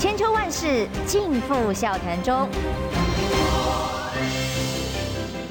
[0.00, 2.48] 千秋万世尽付笑谈中。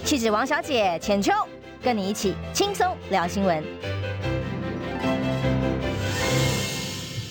[0.03, 1.31] 气质王小姐浅秋，
[1.83, 3.63] 跟你一起轻松聊新闻。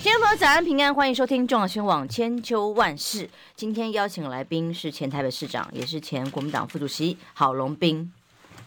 [0.01, 3.29] 听众朋友早安平安，欢迎收听中央新闻网千秋万世。
[3.53, 8.09] 今天邀请来宾是前台北市长，也是前国民党副主席郝龙斌。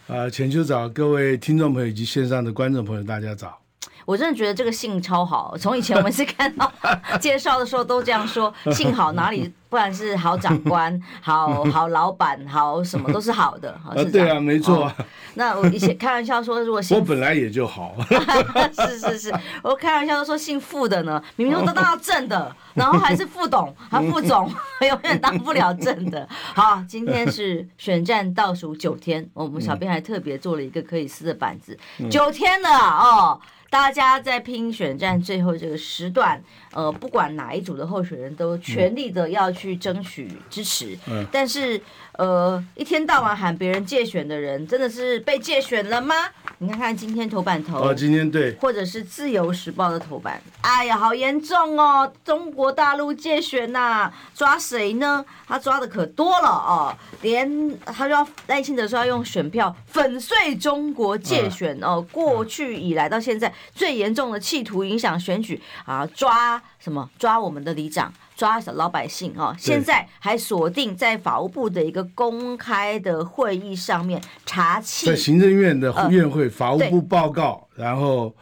[0.07, 3.62] 啊，浅秋早，各位听众朋友以及线上的观众朋友，大家早。
[4.05, 6.71] 我真的觉得这个姓超好，从以前我们是看到
[7.19, 13.71] 介绍的时候都这样说，姓好哪里，不管是好长官、好 好老板、好什么都是好的。
[13.71, 14.93] 啊，对啊，没错、哦。
[15.35, 17.95] 那我以前开玩笑说，如果姓我本来也就好。
[18.75, 26.27] 是是是，我开玩笑都说姓傅的呢，明明都当到正的，然后还是副董，还副总，永远当不了正的。
[26.53, 31.77] 好，今天是选战倒数九天，我们小编还特别做了一个可以撕的板子，
[32.11, 33.39] 九天了哦。
[33.73, 36.39] 大家在拼选战最后这个时段，
[36.73, 41.81] 呃，不管哪一组的候选人都全力的要去争取支持，嗯，但是
[42.11, 46.13] 呃，一天到晚喊别人借选的人，真的是被借选了吗？
[46.59, 52.09] 你看看今天头版头，哦，今天对，或者是自由时报的头版，哎呀，好严重哦！
[52.23, 55.25] 中国大陆借选呐、啊，抓谁呢？
[55.45, 67.09] 他抓的可多了哦，连他就要赖清德说要用选票粉碎中国借选哦，过去以来到现在最严重的企图影响选举啊，抓什么？
[67.19, 68.13] 抓我们的里长。
[68.35, 78.35] 抓小老百姓哦，现在还锁定在法务部的一个公开的会议上面查清，在行政院的院会法务部报告，呃、然后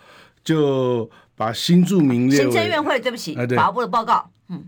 [0.43, 4.63] 就把新住民列行政院会，对不起，法务部的报告，嗯，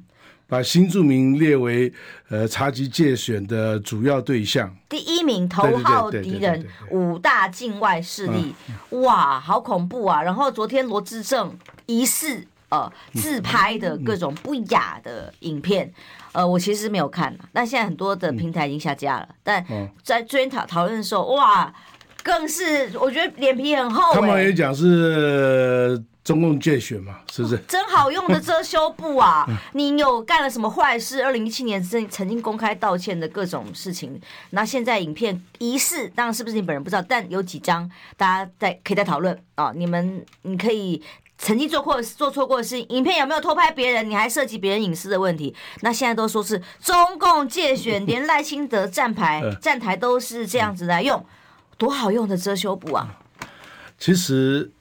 [0.48, 1.92] 把新住民列为
[2.30, 8.54] 呃查缉介选的主要对象，第一名头号敌人五大境外势力，
[8.90, 10.22] 哇，好恐怖啊！
[10.22, 12.46] 然后昨天罗志正疑似。
[12.74, 15.94] 呃，自拍的各种不雅的影片，
[16.32, 19.30] 呃，我其实没有看，但现在很多的平台已经下架了。
[19.44, 19.64] 但
[20.02, 21.72] 在追讨讨论的时候，哇，
[22.24, 24.12] 更是我觉得脸皮很厚。
[24.16, 27.58] 他们也讲是中共介选嘛，是不是？
[27.68, 29.46] 真好用的遮羞布啊！
[29.74, 31.24] 你有干了什么坏事？
[31.24, 37.88] 二零一七年曾曾经公开道歉的各种事情，那现在影片疑似，当然是不是你本人不知道，但有几张
[38.18, 39.72] 大家在可以再讨论啊。
[39.76, 41.00] 你们你可以。
[41.44, 44.10] 曾经做过做错过的事情，影片有没有偷拍别人？
[44.10, 45.54] 你还涉及别人隐私的问题？
[45.82, 51.24] 那现在都说是中共借选，连赖清德站牌站台都是这样子来用，
[51.78, 53.20] 多好用的遮羞布啊！
[54.00, 54.72] 其实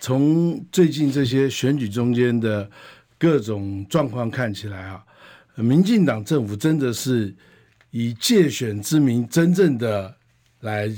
[0.00, 2.68] 从最近这些选举中间的
[3.16, 5.00] 各种状况看起来啊，
[5.54, 7.32] 民进党政府真的是
[7.92, 10.16] 以借选之名，真正的
[10.62, 10.90] 来。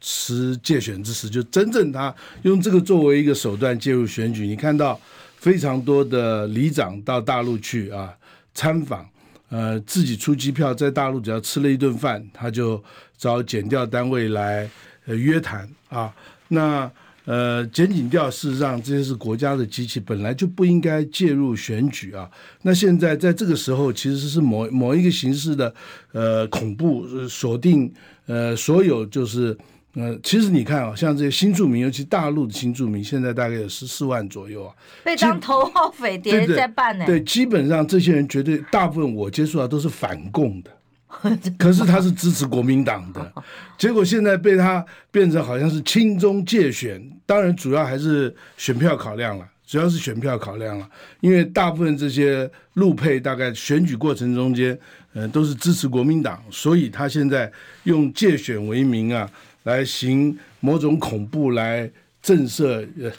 [0.00, 4.46] 持借选之实，就真正他用这个作为一个手段介入选举。
[4.46, 4.98] 你看到
[5.36, 8.14] 非常多的里长到大陆去啊
[8.54, 9.04] 参访，
[9.48, 12.82] 呃，自己出机票，在大陆只要吃了一顿饭，他就
[13.16, 14.70] 找检调单位来
[15.06, 16.14] 呃约谈啊。
[16.46, 16.90] 那
[17.24, 22.30] 呃检警调事实上这些是国家的机器，本来就不应该介入选举啊。
[22.62, 25.74] 那现在在这个时候，其实是某某一个形式的
[26.12, 27.92] 呃恐怖锁定
[28.26, 29.58] 呃所有就是。
[29.98, 34.72] 呃，其实你看啊，像这些新住民，尤其大陆的新住民，现在大概有十四万左右啊，
[35.02, 37.04] 被当头号匪谍在办呢。
[37.04, 40.70] 对，基本上这些人绝对大部分我接触到都是反共的，
[41.58, 43.32] 可是他是支持国民党的，
[43.76, 50.88] 结果现在被他变成好像是亲中介选，当然主要还是选票考量了，主要是选票考量了，
[51.20, 54.78] 因为大部分这些陆配大概选举过程中间，
[55.12, 57.50] 呃，都是支持国民党，所以他现在
[57.82, 59.28] 用介选为名啊。
[59.68, 61.88] 来行某种恐怖来
[62.22, 63.12] 震慑呃，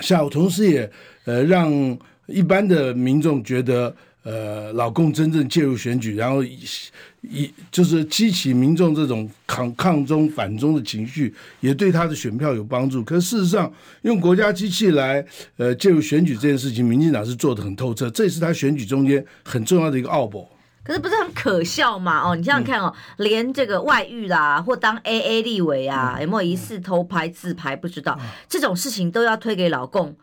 [0.00, 0.88] 下午同时也
[1.24, 3.92] 呃让一般的民众觉得
[4.22, 6.58] 呃老共真正介入选举，然后以
[7.22, 13.02] 以就是激起民众这种抗抗中反中的情绪，也对他的选票有帮助。
[13.02, 13.72] 可事实上，
[14.02, 15.24] 用国家机器来
[15.56, 20.48] 呃介入选举这件事情，民进党是做得很透彻，这也是他选举中间很重要的一个奥博。
[20.88, 22.22] 可是不是很可笑吗？
[22.26, 27.76] 哦，你想想看哦，嗯、连这个外遇啦，或当 AA 立委啊，嗯、有没有疑似偷拍自拍？
[27.76, 30.16] 不知道、嗯、这种事情都要推给老公，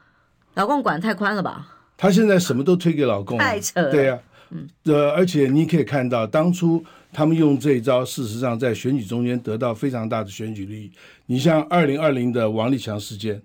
[0.56, 1.67] 老公管得太宽了吧？
[1.95, 3.91] 他现在什么都推给老公，太扯了。
[3.91, 6.83] 对呀、啊，嗯，呃，而且你可以看到，当初
[7.13, 10.91] 他们用这一招，事实上在选举中间得到非常大的选举利益。
[11.27, 13.44] 你像二零二零的王立强事件，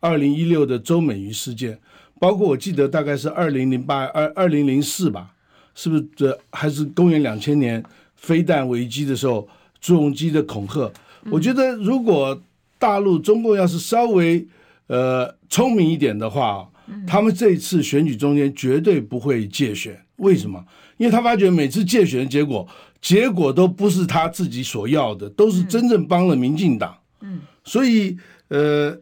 [0.00, 1.78] 二零一六的周美瑜事件，
[2.18, 5.34] 包括我记得大概是二零零八二二零零四吧。
[5.82, 7.82] 是不是这还是公元两千年
[8.14, 9.48] 飞弹危机的时候，
[9.80, 10.92] 朱镕基的恐吓？
[11.30, 12.38] 我觉得如果
[12.78, 14.46] 大陆中共要是稍微
[14.88, 16.70] 呃聪明一点的话，
[17.06, 19.98] 他们这一次选举中间绝对不会借选。
[20.16, 20.62] 为什么？
[20.98, 22.68] 因为他发觉每次借选的结果，
[23.00, 26.94] 结果都不是他自己所要的，都是真正帮了民进党。
[27.22, 28.18] 嗯，所以
[28.48, 29.00] 呃，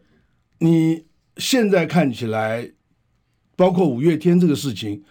[0.59, 1.03] 你
[1.35, 2.71] 现在看起来，
[3.57, 5.03] 包括五月天这个事情，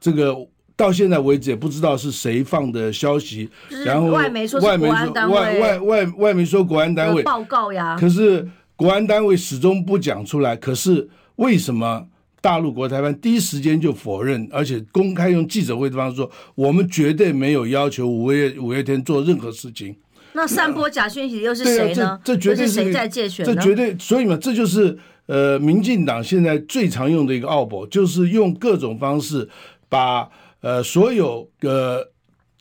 [0.00, 0.34] 这个。
[0.76, 3.48] 到现在为止也不知道是谁放的消息，
[3.84, 10.56] 然后外媒说是国安单位，外外外外媒说国安单位报告呀，可是国安单位始终不讲出来。
[10.56, 12.04] 可是为什么
[12.40, 19.94] 大陆国台办第一时间就否认，而且公开用记者会的方式说，我们绝对没有要求五月五月天做任何事情？
[20.32, 22.08] 那散播假讯息又是谁呢？
[22.08, 23.46] 啊、这这绝对是谁在借选？
[23.46, 29.48] 这绝对，所以嘛，这就是呃，民进党现在最常用的一个奥博，就是用各种方式
[29.88, 30.28] 把。
[30.64, 32.10] 呃，所有的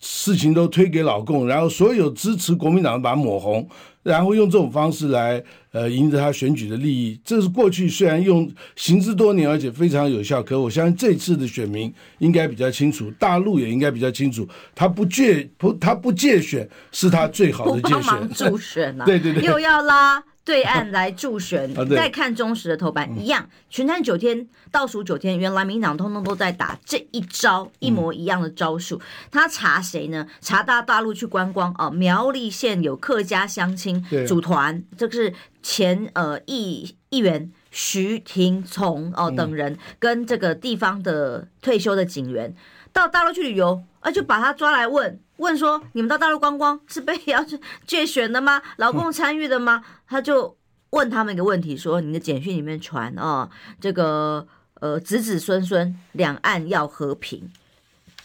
[0.02, 3.66] 事情都推给老共，然后所有支持国民党的把它抹红，
[4.04, 5.42] 然后用这种方式来
[5.72, 7.18] 呃赢得他选举的利益。
[7.24, 14.46] 这是过去虽然用行之多年，而且非常有效，可我相信这次的选民应该比较清楚，大陆也应该比较清楚，
[14.76, 18.30] 他不借不他不借选是他最好的借选。
[18.34, 19.06] 助选啊！
[19.08, 20.22] 对对对，又要拉。
[20.46, 29.02] 对岸来助选，再看中时的头版一样，全战九天倒数九天，原来民党通通都在打这一招一模一样的招数。
[29.32, 30.28] 他查谁呢？
[30.42, 42.54] 查到大陆去观光哦，苗栗县有客家乡亲组团，这个是前呃议议员徐廷从哦等人跟这个地方的退休的警员
[42.92, 45.20] 到大陆去旅游，啊就把他抓来问。
[45.38, 48.62] 问说：“你们到大陆观光是被要去借选的吗？
[48.78, 50.56] 老共参与的吗？”嗯、他就
[50.92, 53.50] 问他们一个问题：说你的简讯里面传啊、哦，
[53.82, 57.52] 这个呃子子孙孙两岸要和平，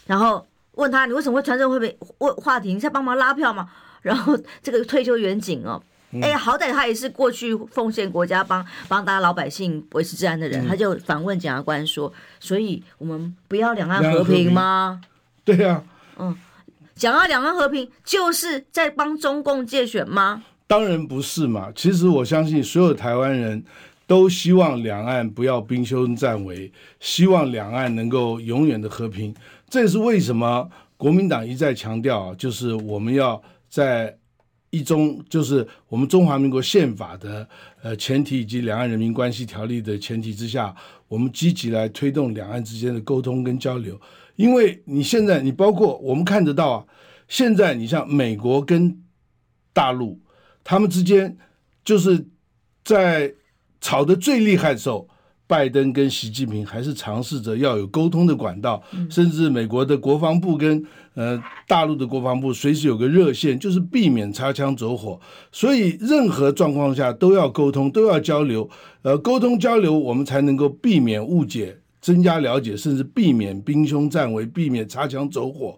[0.05, 2.73] 然后问他你为什么会传这个会被问话题？
[2.73, 3.69] 你在帮忙拉票吗？
[4.03, 5.81] 然后这个退休员警哦，
[6.21, 15.01] 哎、嗯，好歹他也是过去奉献国家帮帮大家老百姓维持治安的人，嗯、他就反问检察官说：“所以我们不要两岸和平吗？”
[15.43, 15.83] 对呀、啊，
[16.19, 16.37] 嗯。
[16.99, 20.43] 讲到两岸和平，就是在帮中共借选吗？
[20.67, 21.71] 当然不是嘛。
[21.73, 23.63] 其实我相信，所有台湾人
[24.05, 26.69] 都希望两岸不要兵凶战危，
[26.99, 29.33] 希望两岸能够永远的和平。
[29.69, 34.13] 这也是为什么国民党一再强调，就是我们要在
[34.69, 37.47] 一中，就是我们中华民国宪法的
[37.81, 40.75] 呃前提以及两岸人民关系条例的前提之下，
[41.07, 43.97] 我们积极来推动两岸之间的沟通跟交流。
[44.39, 46.85] 因为你现在，你包括我们看得到啊，
[47.27, 48.97] 现在你像美国跟
[49.73, 50.17] 大陆，
[50.63, 51.37] 他们之间
[51.83, 52.25] 就是
[52.85, 53.33] 在
[53.81, 55.09] 吵得最厉害的时候，
[55.45, 60.81] 拜登跟习近平还是尝试着要有沟通的管道，甚至美国的国防部跟
[61.15, 65.19] 呃大陆的国防部随时有个热线，就是避免擦枪走火。
[65.51, 68.69] 所以任何状况下都要沟通，都要交流，
[69.01, 71.78] 呃，沟通交流，我们才能够避免误解。
[72.01, 75.77] 增加了解，甚至避免兵凶战危，避免擦枪走火。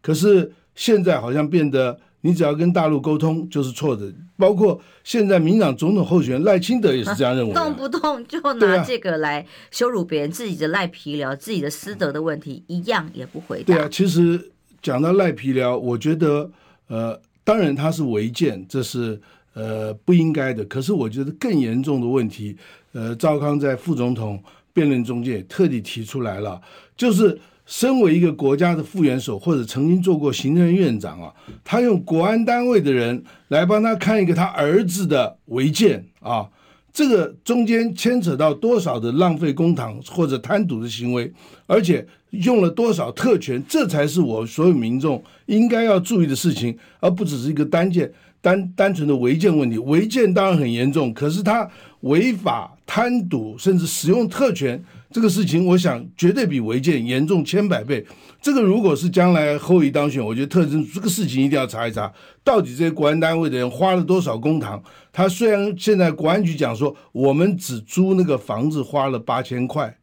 [0.00, 4.12] 可是现在好像变得，你只要跟大陆沟通就是错的。
[4.36, 13.66] 包括现在民党总统候选人赖清德也是这样认为， 动不动就拿这个来羞辱别人，自己的赖皮聊，自己的私德的问题一样也不回答。
[13.66, 14.50] 对啊，其实
[14.82, 16.50] 讲到赖皮聊，我觉得
[16.88, 19.20] 呃，当然他是违建，这是
[19.54, 20.64] 呃不应该的。
[20.64, 22.56] 可是我觉得更严重的问题，
[22.92, 24.42] 呃，赵康在副总统。
[24.72, 26.60] 辩论中间也特地提出来了，
[26.96, 36.48] 就是身为一个国家的副元首，或者曾经做过行政院长啊，他用国安单位的人来帮他看一个他儿子的违建啊，
[36.92, 41.32] 这个中间牵扯到多少的浪费公堂或者贪渎的行为，
[41.66, 48.10] 而且用了多少特权，这才是我所有民众应该要注意的事情，而不只是一个单件
[48.40, 49.78] 单单纯的违建问题。
[49.78, 51.68] 违建当然很严重，可是他。
[52.02, 54.78] 违法贪赌，甚至使用特权，
[55.10, 58.04] 这个事情，我想绝对比违建严重千百倍。
[58.42, 62.12] 这个如果是将来后裔当选，我觉得特征这个事情一定要查一查，
[62.44, 64.82] 到底这些国安单位的人花了多少公堂。
[65.10, 69.96] 他虽然现在国安局讲说，我们只租那个房子花了八千块。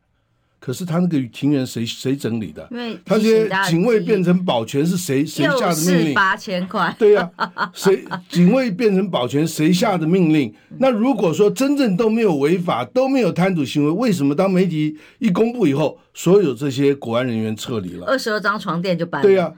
[0.60, 2.68] 可是他那个庭园谁谁整理的？
[2.70, 6.14] 因为他这些警卫变成保全是谁谁下的命令？
[6.14, 6.94] 八千块。
[7.00, 10.54] 对呀、啊，谁警卫变成保全谁下的命令？
[10.78, 18.06] 那如果说真正都没有违法，都没有贪渎行为，为什么当媒体一公布以后，所有这些国安人员撤离了？
[18.06, 19.24] 二十二张床垫就搬了。
[19.24, 19.54] 对呀、啊，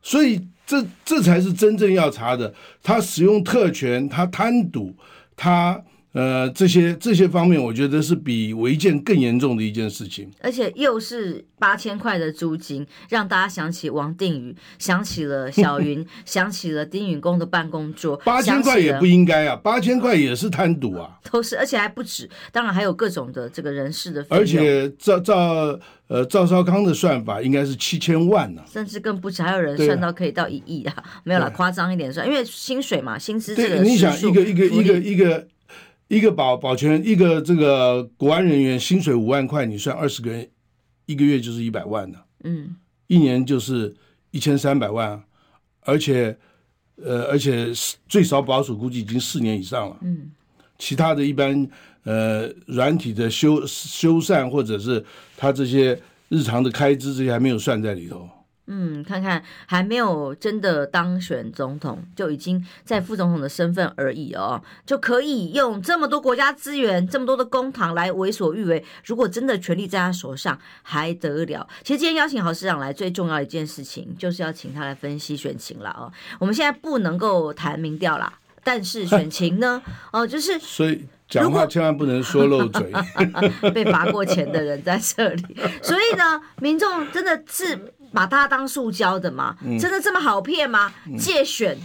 [0.00, 2.54] 所以这这才是真正要查的。
[2.82, 4.94] 他使用特权，他贪渎，
[5.36, 10.30] 他呃，这些这些方面，我觉得是比违建更严重的一件事情。
[10.40, 18.16] 而且又是八千块的租金，让大家想起王定宇，想起了小云， 想起了丁允恭的办公桌。
[18.24, 21.20] 八千块也不应该啊，八千块也是贪赌啊。
[21.30, 24.40] 都是，而且还不止，当然还有各种的这个人事的费用。
[24.40, 31.04] 而且照照呃赵少康的算法，应该是七千万呢、啊，甚至更不止，还有人算到可以到一亿啊。
[31.22, 35.28] 没有啦，夸张一点算，因为薪水嘛，薪资这个你想一个一个一个一个。
[35.28, 35.46] 一个
[36.34, 40.48] 保保全一个这个国安人员薪水五万块，你算二十个人，
[41.06, 42.18] 一个月就是一百万呢。
[42.44, 42.76] 嗯，
[43.08, 43.94] 一年就是
[44.30, 45.22] 一千三百万，
[45.80, 46.36] 而且
[46.96, 47.68] 呃，而且
[48.08, 49.96] 最少保守估计已经四年以上了。
[50.02, 50.30] 嗯，
[50.78, 51.68] 其他的一般
[52.04, 55.04] 呃软体的修修缮或者是
[55.36, 58.28] 他这些日常的开支，这些还没有算在里头。
[58.70, 68.84] 嗯，看看还没有真的当选总统，就已经在副总统的身份而已哦，就可以用这么多国家资源、这么多的公堂来为所欲为。
[69.06, 71.66] 如果真的权力在他手上，还得了？
[71.82, 76.12] 其实今天邀请郝市长来，最重要的一件事情就是要请他来分析选情了哦。
[76.38, 78.30] 我们现在不能够谈民调啦，
[78.62, 79.80] 但是选情呢？
[80.12, 82.92] 哦，就是 所以讲话千万不能说漏嘴。
[83.72, 87.94] 被罚过钱的人在这里，所以呢，民众真的是。
[88.12, 89.56] 把他当塑胶的吗？
[89.80, 90.92] 真的这么好骗吗？
[91.18, 91.78] 借选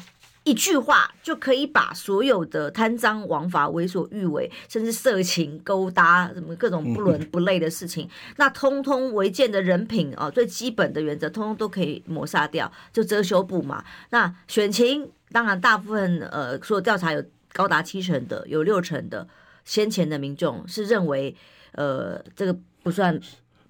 [0.44, 13.84] 一句话就可以把所有的贪赃枉法、为所欲为，甚至色情勾搭什么各种不伦不类的事情，那通通违建的人品啊，最基本的原则，通通都可以抹杀掉，就遮羞布嘛。
[14.10, 19.28] 那选情当然大部分呃，说调查有高达七成的，有六成的
[19.64, 21.36] 先前的民众是认为
[21.72, 23.20] 呃，这个不算。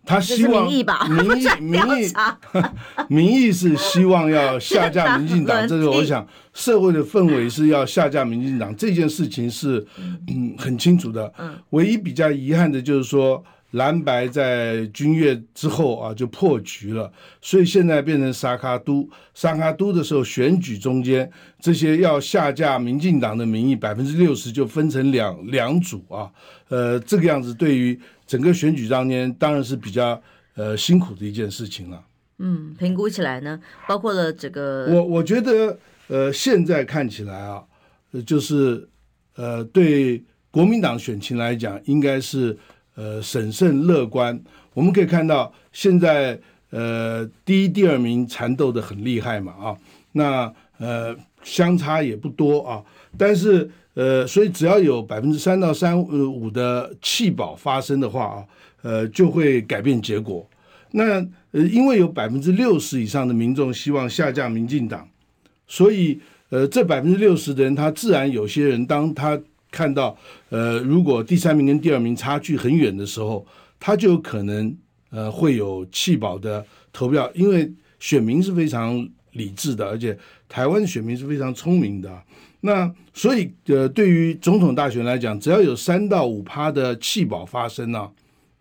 [0.06, 2.14] 他希望民意吧，民意 民意
[3.08, 9.86] 民意是希望要下架 民进党，这个我想社会的氛围是要下架民进党这件事情是
[10.28, 11.34] 嗯很清楚的。
[11.70, 13.42] 唯一比较遗憾的就是说
[13.72, 17.10] 蓝白在军乐之后啊就破局了，
[17.42, 21.32] 所以现在变成沙卡都沙卡都的时候选举中间
[21.62, 26.30] 这些要下架民进党的民意百分之六十就分成两两组啊，
[26.68, 27.98] 呃这个样子对于。
[28.26, 30.22] 整个选举当天当然是比较
[30.56, 32.04] 呃辛苦的一件事情了。
[32.40, 35.78] 嗯，评估起来呢，包括了这个，我我觉得
[36.08, 37.64] 呃现在看起来啊，
[38.26, 38.88] 就是
[39.36, 42.58] 呃对国民党选情来讲，应该是
[42.96, 44.40] 呃审慎乐观。
[44.74, 46.40] 我们可以看到现在
[46.72, 49.78] 呃第一、第二名缠斗的很厉害嘛啊，
[50.14, 52.84] 那呃相差也不多啊，
[53.18, 53.70] 但是。
[53.94, 58.46] 呃，所以只要有百分之三到三呃五的弃保发生的话啊，
[58.82, 60.48] 呃，就会改变结果。
[60.92, 65.08] 那呃，因为有百分之六十以上的民众希望下架民进党，
[65.68, 66.20] 所以
[66.50, 69.40] 呃，这百分之六十的人，他自然有些人，当他
[69.72, 70.16] 看到
[70.50, 73.46] 呃，如果第三名跟第二名差距很远的时候，
[73.80, 74.76] 他就有可能
[75.10, 80.16] 呃会有弃保的投票，因为选民是非常理智的，而且
[80.54, 82.24] 台湾选民是非常聪明的。
[82.62, 88.08] 那所以，呃，对于总统大选来讲，只要有三到五趴的弃保发生呢，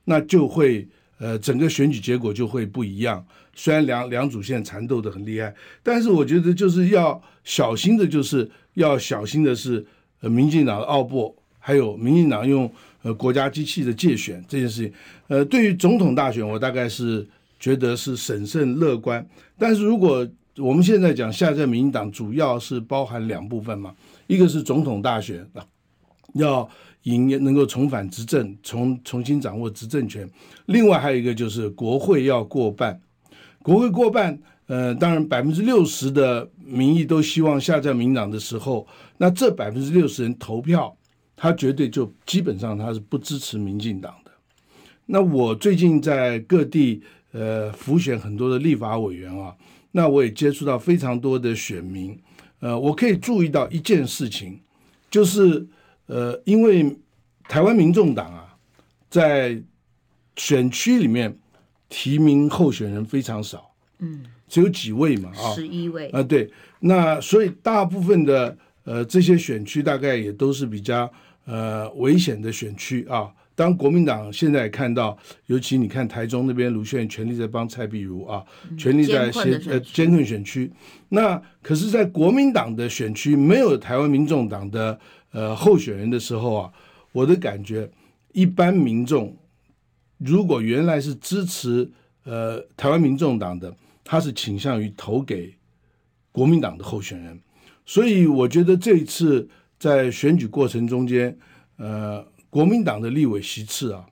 [0.06, 3.22] 那就会，呃，整个选举结果就会不一样。
[3.54, 9.84] 虽然两两组现在缠斗得很厉害，但是我觉得就是要小心的，就是要小心的是，
[10.22, 12.72] 民进党的奥步，还有民进党用
[13.02, 14.92] 呃国家机器的介选这件事情。
[15.28, 17.28] 呃，对于总统大选，我大概是
[17.60, 19.24] 觉得是审慎乐观，
[19.58, 20.26] 但是如果
[20.58, 23.94] 我们现在讲下架民进党，主要是包含两部分嘛，
[24.26, 25.64] 一个是总统大选啊，
[26.34, 26.68] 要
[27.04, 30.26] 赢能够重返执政，重重新掌握执政权；
[30.66, 33.00] 另外还有一个就是国会要过半，
[33.62, 40.94] 国会过半，呃，当然百分之六十的民意都希望下架民进党的时候，那这百分之六十人投票，
[41.34, 44.30] 他绝对就基本上他是不支持民进党的。
[45.06, 49.56] 那我最近在各地呃辅选很多的立法委员啊。
[49.92, 52.18] 那我也接触到非常多的选民，
[52.60, 54.58] 呃，我可以注意到一件事情，
[55.10, 55.66] 就是
[56.06, 56.96] 呃，因为
[57.44, 58.56] 台湾民众党啊，
[59.08, 59.62] 在
[60.36, 61.38] 选区里面
[61.88, 71.10] 提名候选人非常少，嗯，只有几位嘛，啊，十一位，啊，对，那所以大部分的呃这些选区大概也都是比较
[71.44, 73.30] 呃危险的选区啊。
[73.54, 75.16] 当国民党现在看到，
[75.46, 78.42] 尤其你看台中那边卢秀燕全力在帮蔡碧如啊，
[78.78, 80.72] 全力在协呃监控选区。
[81.10, 84.98] 那可是，在国民党的选区没有台湾民众党的
[85.32, 86.72] 呃候选人的时候啊，
[87.12, 87.90] 我的感觉，
[88.32, 89.36] 一般民众
[90.16, 91.90] 如果原来是支持
[92.24, 95.54] 呃台湾民众党的，他是倾向于投给
[96.32, 97.38] 国民党的候选人。
[97.84, 99.46] 所以我觉得这一次
[99.78, 101.36] 在选举过程中间。
[101.78, 104.04] 呃，国民党的立委席次啊，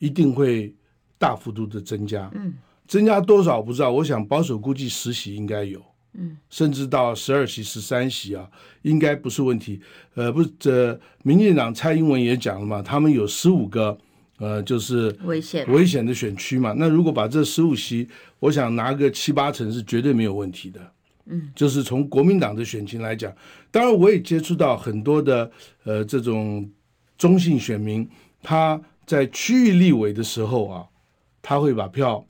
[0.00, 0.74] 一定会
[1.16, 2.28] 大幅度的增加。
[2.34, 2.52] 嗯，
[2.88, 5.80] 增加多少不知道，我想保守估计十席应该有。
[6.14, 8.50] 嗯，甚至到十二席、十三席啊，
[8.82, 9.80] 应该不是问题。
[10.14, 13.96] 呃，不是，这民进党蔡英文也讲了嘛，他们有十五个
[14.38, 16.74] 呃，就是危险危险的选区嘛。
[16.76, 18.08] 那如果把这十五席，
[18.40, 20.80] 我想拿个七八成是绝对没有问题的。
[21.26, 23.32] 嗯，就是从国民党的选情来讲，
[23.70, 25.48] 当然我也接触到很多的
[25.84, 26.68] 呃这种
[27.18, 28.08] 中性选民，
[28.42, 30.86] 他在区域立委的时候啊，
[31.42, 32.24] 他会把票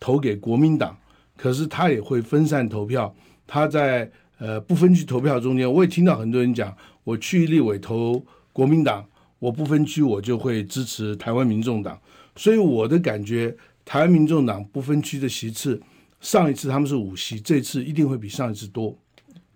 [0.00, 0.96] 投给国民党。
[1.34, 3.12] 可是他也会分散投票，
[3.48, 4.08] 他在
[4.38, 9.04] 呃不分区投票中间，我也听到很多人讲，我区域立委投国民党，
[9.40, 12.00] 我不分区我就会支持台湾民众党。
[12.36, 15.82] 所以我的感觉，台湾民众党不分区的席次，
[16.20, 18.96] 上一次他们是五席，这次一定会比上一次多，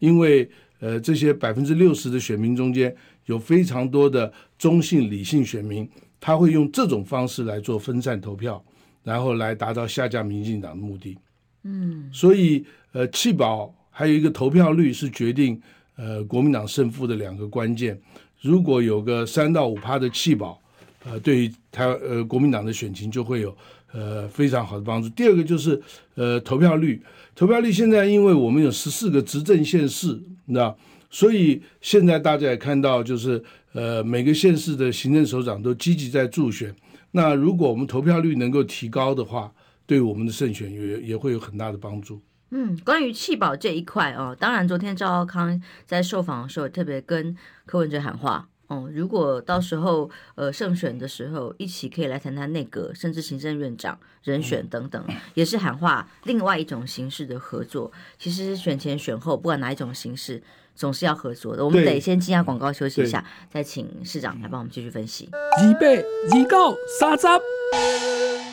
[0.00, 2.94] 因为呃这些百分之六十的选民中间
[3.26, 5.88] 有非常多的中性理性选民，
[6.20, 8.62] 他会用这种方式来做分散投票，
[9.02, 11.16] 然后来达到下架民进党的目的。
[11.64, 15.60] 嗯，所以呃，弃保还有一个投票率是决定
[15.96, 18.00] 呃国民党胜负的两个关键。
[18.40, 20.60] 如果有个三到五趴的弃保，
[21.04, 23.56] 呃，对于台呃国民党的选情就会有
[23.92, 25.08] 呃非常好的帮助。
[25.08, 25.80] 第二个就是
[26.14, 27.02] 呃投票率，
[27.34, 30.74] 投票率现在因为我们有十四个执政县市，那
[31.10, 36.74] 所以现在大家也看到就是呃每个县市的行政首长都积极在助选。
[37.12, 39.52] 那如果我们投票率能够提高的话，
[39.86, 42.20] 对我们的胜选也也会有很大的帮助。
[42.50, 55.04] 嗯，关于弃保这一块哦，当然昨天赵少康在受访的时候特别跟柯文哲喊话哦，如果到时候呃胜选的时候一起可以来谈谈内阁甚至行政院长人选等等，
[55.34, 57.92] 也是喊话另外一种形式的合作。
[58.18, 60.42] 其实选前选后不管哪一种形式，
[60.74, 61.64] 总是要合作的。
[61.64, 65.30] 我们得先进下广告休息一下，再请市长来帮我们继续分析。
[65.62, 67.26] 预备，二九三十。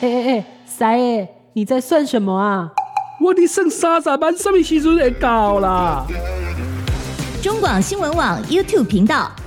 [0.00, 2.70] 哎哎，三爷，你在算什么啊？
[3.20, 6.06] 我的剩三十万，什么时阵会到啦？
[7.42, 9.30] 中广新闻网 YouTube 频道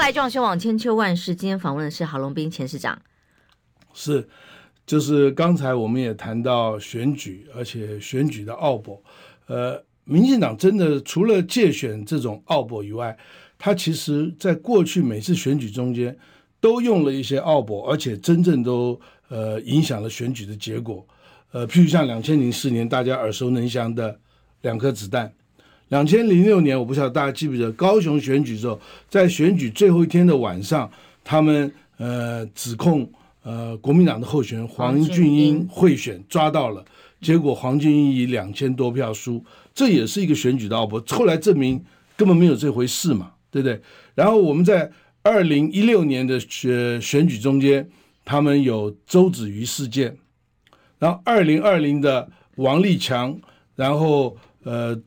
[0.00, 1.34] 来，中广新闻网千秋万世。
[1.34, 2.98] 今天访问的是郝龙斌前市长。
[3.92, 4.26] 是，
[4.86, 9.02] 就是刚才我们也谈到选举，而且选举的奥博。
[9.46, 13.14] 呃，民进党真的除了借选这种奥博以外，
[13.58, 16.16] 他其实在过去每次选举中间。
[16.62, 21.06] 都用了一些奥博，而且真正都呃影响了选举的结果。
[21.52, 24.20] 呃，譬如像两千零四年大家耳熟能详的
[24.60, 25.32] 两颗子弹，
[25.90, 30.90] 两千零六年我不晓得大家记不记得高雄选举的时候，在选举最后一天的晚上，
[31.22, 33.08] 他们呃指控
[33.44, 36.84] 呃国民党的候选人黄俊英贿选抓到了，
[37.20, 40.98] 结果黄俊英以两千多票输，这也是一个选举的奥博。
[41.08, 41.84] 后来证明
[42.16, 43.80] 根本没有这回事嘛，对不对？
[44.14, 44.90] 然后我们在。
[45.22, 47.86] 二零一六年的选选举中间，
[48.24, 50.16] 他们有周子瑜事件，
[50.98, 52.26] 然后二零二零的
[52.56, 53.38] 王立强，
[53.76, 54.98] 然后呃，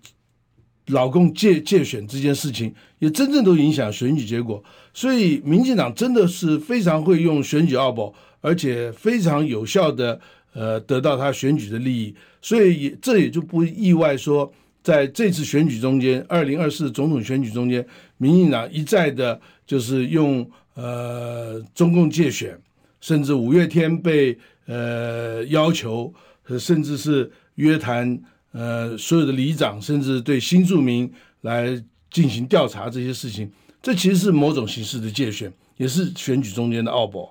[0.87, 4.63] 老共借借选这件事情，也真正都影响选举结果。
[4.93, 10.19] 所以，民进党真的是非常会用选举奥博，而且非常有效的
[10.53, 12.15] 呃得到他选举的利益。
[12.41, 17.85] 所以也这也就不意外说，在这次选举中间，二零二四总统选举中间，
[18.17, 19.39] 民进党一再的。
[19.65, 22.59] 就是用呃中共借选，
[22.99, 26.13] 甚至五月天被呃要求，
[26.59, 28.21] 甚至是约谈
[28.53, 31.11] 呃所有的里长，甚至对新住民
[31.41, 37.29] 来进行调查这些事情，这其实是某种形式的界选，也是选举中间的奥博。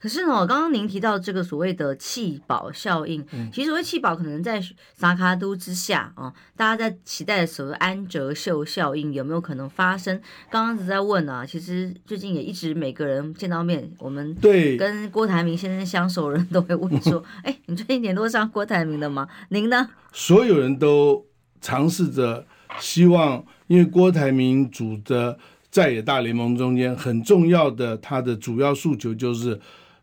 [0.00, 4.58] 可是呢，刚刚您提到这个所谓的气保效应，嗯、其实所谓气保可能在
[4.94, 10.18] 三脚督之下啊，大家在期待的所谓安哲秀效应有没有可能发生？
[10.50, 19.28] 刚刚一直在问啊，其实最近也一直每个人见到面，我们对跟郭台铭先生相熟的人都会问说：“哎，你最近联络上郭台铭的吗？
[19.50, 21.26] 您呢？”所有人都
[21.60, 22.46] 尝试着
[22.78, 25.38] 希望，因为郭台铭组的
[25.70, 29.60] 在野大联盟中间很重要的，他的主要诉求就是。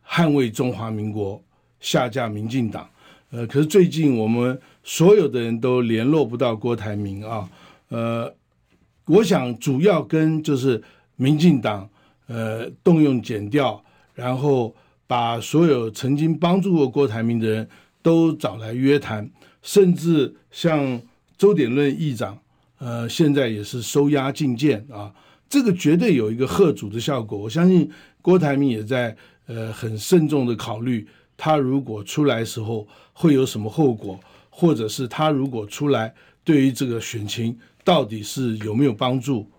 [0.09, 1.41] 捍卫中华民国，
[1.79, 2.89] 下架民进党。
[3.29, 7.49] 呃，可是最近我们所有的人都联络不到郭台铭啊。
[7.89, 8.33] 呃，
[9.05, 10.81] 我想主要跟就是
[11.17, 11.89] 民进党
[12.27, 14.73] 呃动用检调，然后
[15.05, 17.69] 把所有曾经帮助过郭台铭的人
[18.01, 19.29] 都找来约谈，
[19.61, 21.01] 甚至像
[21.37, 22.37] 周点论议长，
[22.79, 25.13] 呃，现在也是收押进见啊，
[25.49, 27.37] 这个绝对有一个贺阻的效果。
[27.37, 27.89] 我相信
[28.21, 29.15] 郭台铭也在
[29.47, 39.49] 呃很慎重的考虑，他如果出来时候会有什么后果，或者是他如果出来对于这个选情到底是有没有帮助。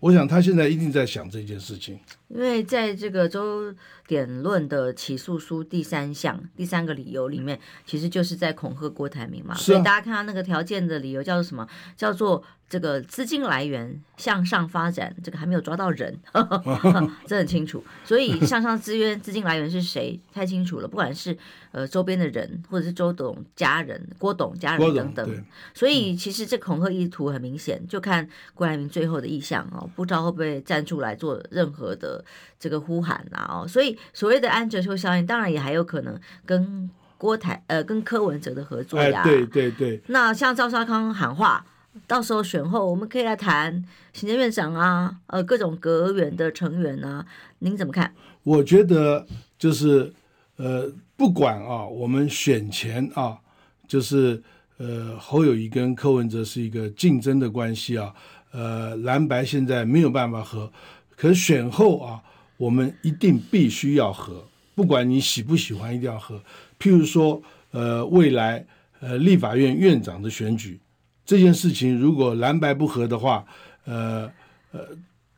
[0.00, 3.74] 我想他现在一定在想这件事情，因为在这个周
[4.06, 9.54] 点论的起诉书第三项第三个理由里面，其实就是在恐吓郭台铭嘛。
[9.54, 11.66] 所以大家看到那个条件的理由叫做什么？
[11.96, 17.82] 叫做这个资金来源向上发展，这个还没有抓到人，呵 呵这很清楚。
[18.04, 20.18] 所以向上资源资金来源是谁？
[20.32, 20.88] 太清楚了。
[20.88, 21.36] 不管是
[21.72, 25.44] 呃周边的人，或者是周董家人、郭董家人等等。
[25.74, 29.88] 所以其实这恐吓意图很明显，就看郭台铭最后的意向哦。
[29.96, 32.17] 不知道会不会站出来做任何的
[32.58, 33.62] 这个呼喊啊？
[33.62, 39.22] 哦，所以所谓的安哲秀效应，当然也还有可能跟郭台呃跟柯文哲的合作呀。
[39.22, 40.00] 哎，对对对。
[40.06, 41.64] 那像赵少康喊话，
[42.06, 47.26] 到时候选后我们可以来谈行政院长啊，呃各种阁员的成员啊，
[47.58, 48.14] 您怎么看？
[48.44, 49.26] 我觉得
[49.58, 50.12] 就是
[50.56, 53.38] 呃不管啊，我们选前啊，
[53.86, 54.42] 就是
[54.76, 58.14] 呃侯友谊跟柯文哲是一个竞争的关系啊。
[58.50, 60.72] 呃，蓝白现在没有办法合，
[61.20, 62.22] 可是选后啊，
[62.56, 66.40] 我们一定必须要合，不管你喜不喜欢，一定要合。
[66.78, 68.64] 譬如说，呃，未来
[69.00, 70.78] 呃立法院院长的选举
[71.26, 73.44] 这件事情，如果蓝白不合的话，
[73.84, 74.30] 呃
[74.70, 74.80] 呃，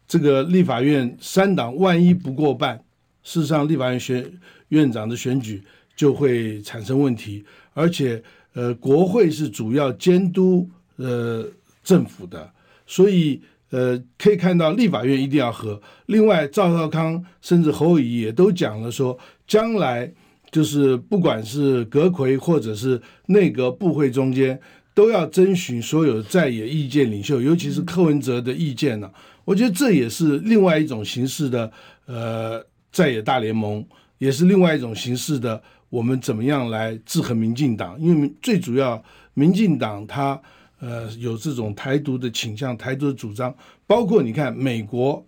[0.06, 2.76] 这个立法院三党万一不过半，
[3.22, 4.30] 事实上立法院选
[4.68, 5.62] 院长的选举
[5.96, 11.48] 就会产生问题，而且呃，国会是主要监督呃
[11.82, 12.52] 政府的。
[12.86, 15.80] 所以，呃，可以看到立法院一定要和。
[16.06, 20.12] 另外，赵少康甚至侯友宜也都讲了说，将来
[20.50, 24.60] 就是不管是阁揆或者是内阁部会中间，
[24.92, 29.08] 都要征询所有在野意见领袖，尤其是柯文哲的意见呢、
[29.44, 31.70] 我觉得这也是另外一种形式的，
[32.06, 33.86] 呃，在野大联盟，
[34.18, 37.96] 也是另外一种形式的，我们怎么样来制衡民进党？
[38.00, 39.00] 因为最主要，
[39.34, 40.40] 民进党它。
[40.80, 43.54] 呃，有这种台独的倾向，台独的主张，
[43.86, 45.22] 包括你看，美国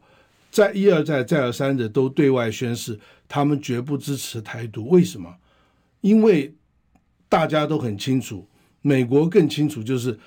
[0.50, 4.88] 在一而再、再而三的都对外宣示，他们绝不支持台独。
[4.88, 5.36] 为什么？
[6.00, 6.54] 因为
[7.28, 8.48] 大家都很清楚，
[8.80, 10.18] 美国更清楚，就是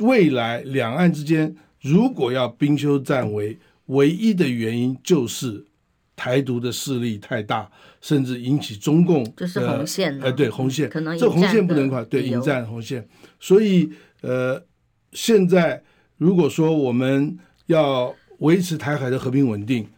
[0.00, 5.64] 未来两岸之间如果要兵修战危，唯一的原因就是
[6.14, 7.70] 台独的势力太大，
[8.02, 10.20] 甚至引起中共就是红线。
[10.20, 13.08] 呃，对红线，可能这红线不能跨，对，引战红线，
[13.40, 13.90] 所以。
[14.22, 14.64] 呃，
[15.12, 15.82] 现在
[16.16, 19.88] 如果说我们要维持台海的和平稳定，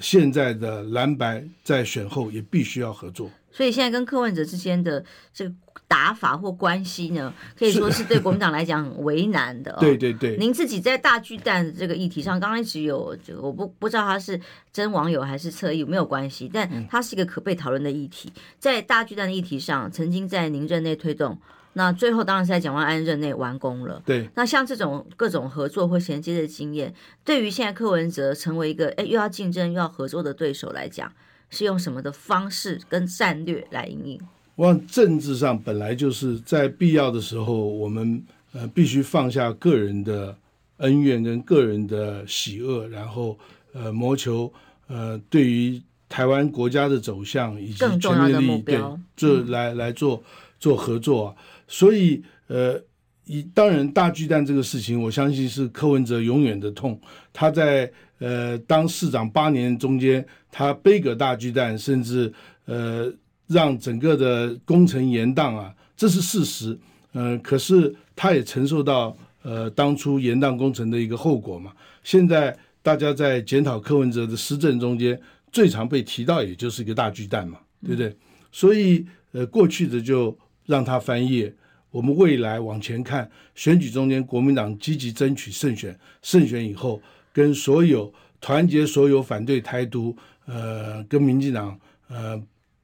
[0.00, 3.30] 现在的蓝白在选后也必须要合作。
[3.52, 5.52] 所以现在跟柯文哲之间的这个
[5.88, 9.78] 打法或关系呢，可以说是对国民党来讲很为难的、哦。
[9.80, 10.36] 对 对对。
[10.36, 14.40] 您自己在大巨蛋的这个议题上，刚刚一直有这个，我不不知道他是
[14.72, 18.30] 真网友还是侧翼，没有关系，但它是一个可被讨论的议题。
[18.36, 21.36] 嗯、在大巨蛋的议题上，曾经在您任内推动。
[21.74, 24.02] 那最后当然是在蒋万安任内完工了。
[24.04, 24.28] 对。
[24.34, 26.92] 那像这种各种合作或衔接的经验，
[27.24, 31.12] 对于现在柯文哲成为一个哎又要竞争又要合作的对手来讲，
[31.48, 34.20] 是用什么的方式跟战略来应应？
[34.56, 40.36] 我想政治上本来就是在必要的时候，我们呃必须放下个人的
[40.78, 43.38] 恩怨跟个人的喜恶，然后
[43.72, 44.52] 呃谋求
[44.88, 50.22] 呃对于台湾国家的走向以及全面利益，更重要的目标，这来来做
[50.58, 51.36] 做合作啊。
[51.72, 52.82] 所以，呃，
[53.26, 57.00] 以当然大巨蛋这个事情，我相信是柯文哲永远的痛。
[57.32, 62.30] 他在呃当市长八年中间，他背个大巨蛋，甚至
[62.64, 63.08] 呃
[63.46, 66.76] 让整个的工程延宕啊，这是事实。
[67.12, 71.72] 呃，可是他也承受到呃当初延宕工程的一个后果嘛。
[72.02, 75.16] 现在大家在检讨柯文哲的施政中间，
[75.52, 78.12] 最常被提到也就是一个大巨蛋嘛，对不对？
[78.50, 81.54] 所以呃过去的就让他翻页。
[81.90, 91.76] 我们未来往前看，选举中间，国民党积极争取胜选，胜选以后，跟所有团结所有反对台独，呃，跟民进党
[92.08, 92.40] 呃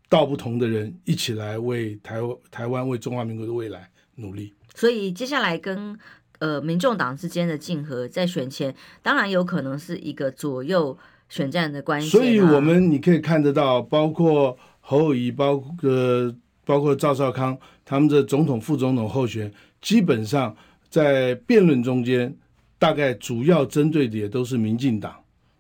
[0.09, 2.17] 道不同的人一起来为台
[2.51, 4.53] 台湾为中华民国的未来努力。
[4.75, 5.97] 所以接下来跟
[6.41, 12.09] 呃民众党之间的竞合，在选前当然有可能是一个左右选战的关系。
[12.09, 15.89] 所以我们你可以看得到，包括侯友宜，包括。
[15.89, 20.55] 呃包括赵少康，他们的总统、副总统候选，基本上
[20.91, 22.37] 在辩论中间，
[22.79, 25.15] 大概主要针对的也都是民进党，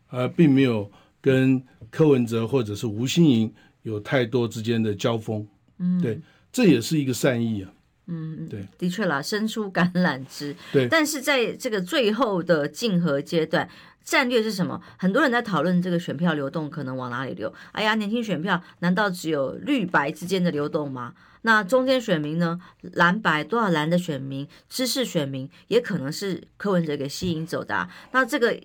[0.09, 5.47] 而并没有跟柯文哲或者是吴欣盈有太多之间的交锋。
[5.79, 7.71] 嗯，对，这也是一个善意啊。
[8.09, 10.55] 嗯，对，的确啦，伸出橄榄枝。
[10.73, 13.69] 对，但是在这个最后的竞合阶段，
[14.05, 14.81] 战略是什么？
[14.97, 17.53] 很多人在讨论这个选票流动可能往哪里流。
[17.73, 21.15] 哎呀，年轻选票难道只有绿白之间的流动吗？
[21.47, 22.61] 那中间选民呢？
[22.83, 27.89] 蓝白多少蓝的选民、知识选民，也可能是柯文哲给吸引走的啊。
[28.11, 28.59] 那这个，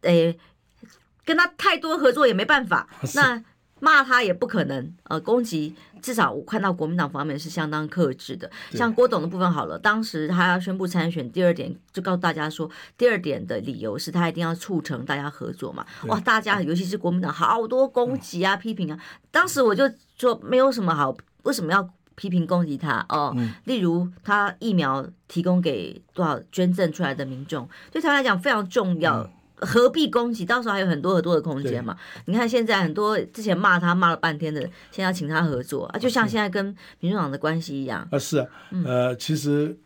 [0.00, 0.38] 诶，
[1.26, 2.88] 跟他太多合作也没办法。
[3.14, 3.44] 那。
[3.80, 8.50] 骂他也不可能，呃，攻击至少我看到国民党方面是相当克制的。
[8.72, 15.86] 像郭董的部分好了，当时他要宣布参选，第二点就告诉大家说，第二点的理由是他一定要促成大家合作嘛。
[16.08, 18.98] 哇，大家尤其是国民党好多攻击啊、批评啊。
[19.30, 23.34] 当时我就说没有什么好，为什么要批评攻击他哦？
[23.64, 29.30] 例如他疫苗提供给多少捐赠出来的民众，对他来讲非常重要。
[29.60, 30.46] 何必攻击？
[30.46, 31.96] 到时候还有很多很多的空间嘛。
[32.26, 34.60] 你看现在很多之前骂他骂了半天的，
[34.92, 36.64] 现在要请他合作啊，就像现在跟
[37.00, 38.16] 民主党的关系一样啊。
[38.16, 38.46] 是啊，
[38.84, 39.76] 呃，其实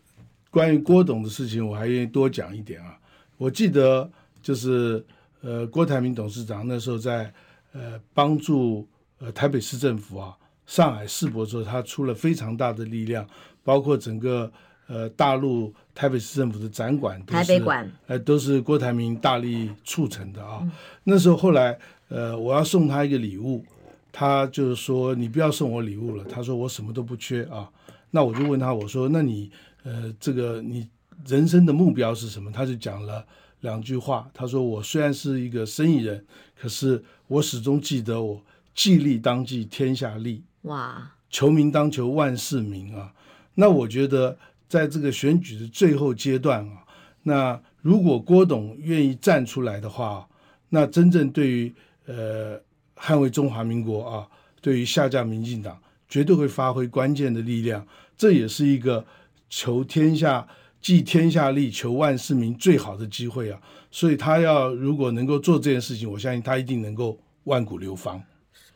[0.51, 2.95] 关于郭董的事情，我还愿意多讲一点啊。
[3.37, 4.07] 我记得
[4.43, 5.03] 就是
[5.41, 7.33] 呃，郭台铭董事长那时候在
[7.71, 13.27] 呃帮助呃台北市政府啊，上海世博的时候，他出了非常大的力量，
[13.63, 14.51] 包括整个。
[14.85, 20.59] 呃，大陆台北市政府的展馆，台北馆，呃，都是郭台铭大力促成的啊。
[20.61, 20.71] 嗯、
[21.05, 23.63] 那时候后来，呃，我要送他一个礼物，
[24.11, 27.67] 他就是说你不要送我礼物了，他说我什么都不缺啊。
[28.11, 29.49] 那我就问他，我说那你
[29.83, 30.85] 呃，这个你
[31.25, 32.51] 人生的目标是什么？
[32.51, 33.25] 他就讲了
[33.61, 36.23] 两句话，他说我虽然是一个生意人，
[36.59, 38.39] 可是我始终记得我
[38.75, 43.13] 既利当计天下利，哇，求名当求万世名啊。
[43.55, 44.37] 那我觉得。
[44.69, 46.81] 在这个选举的最后阶段啊，
[47.21, 50.27] 那如果郭董愿意站出来的话，
[50.69, 51.71] 那真正对于
[52.07, 52.59] 呃
[52.95, 54.27] 捍卫中华民国啊，
[54.61, 57.85] 对于下架民进党，绝对会发挥关键的力量。
[58.17, 59.05] 这也是一个
[59.47, 60.47] 求天下、
[60.81, 63.61] 济天下利、求万世名最好的机会啊！
[63.91, 68.19] 所以他要如果能够做这件事情，我相信他一定能够万古流芳。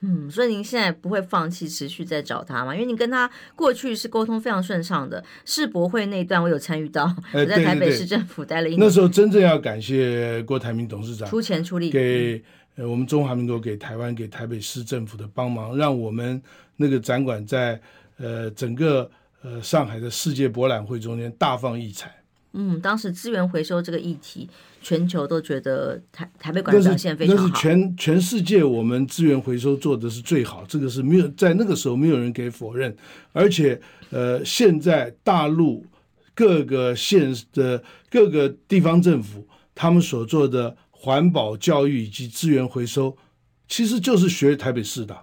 [0.02, 2.74] 嗯，所以您现在不会放弃持续在找他吗？
[2.74, 5.24] 因为你跟他过去是沟通非常顺畅的。
[5.44, 8.80] 世博会那一段我有参与到， 我在台北市政府待了一年。
[8.80, 12.44] 那时候真正要感谢郭台铭董事长出钱出力，给
[12.76, 16.40] 呃我们中华民国、给台湾、给台北市政府的帮忙，让我们
[16.76, 17.82] 那个展馆在
[18.18, 19.10] 呃整个
[19.42, 22.16] 呃上海的世界博览会中间大放异彩。
[22.54, 24.50] 嗯，当时资源回收这个议题，
[24.82, 27.44] 全球都觉得台台北馆表现非常好。
[27.44, 32.96] 那是全全世界我们资源回收做的是最好，这个是没有在那个时候没有人可以否认。
[33.32, 33.80] 而且，
[34.10, 35.86] 呃，现在大陆
[36.34, 43.16] 各个县的各个地方政府，他们所做的环保教育以及资源回收，
[43.68, 45.16] 其实就是学台北市的，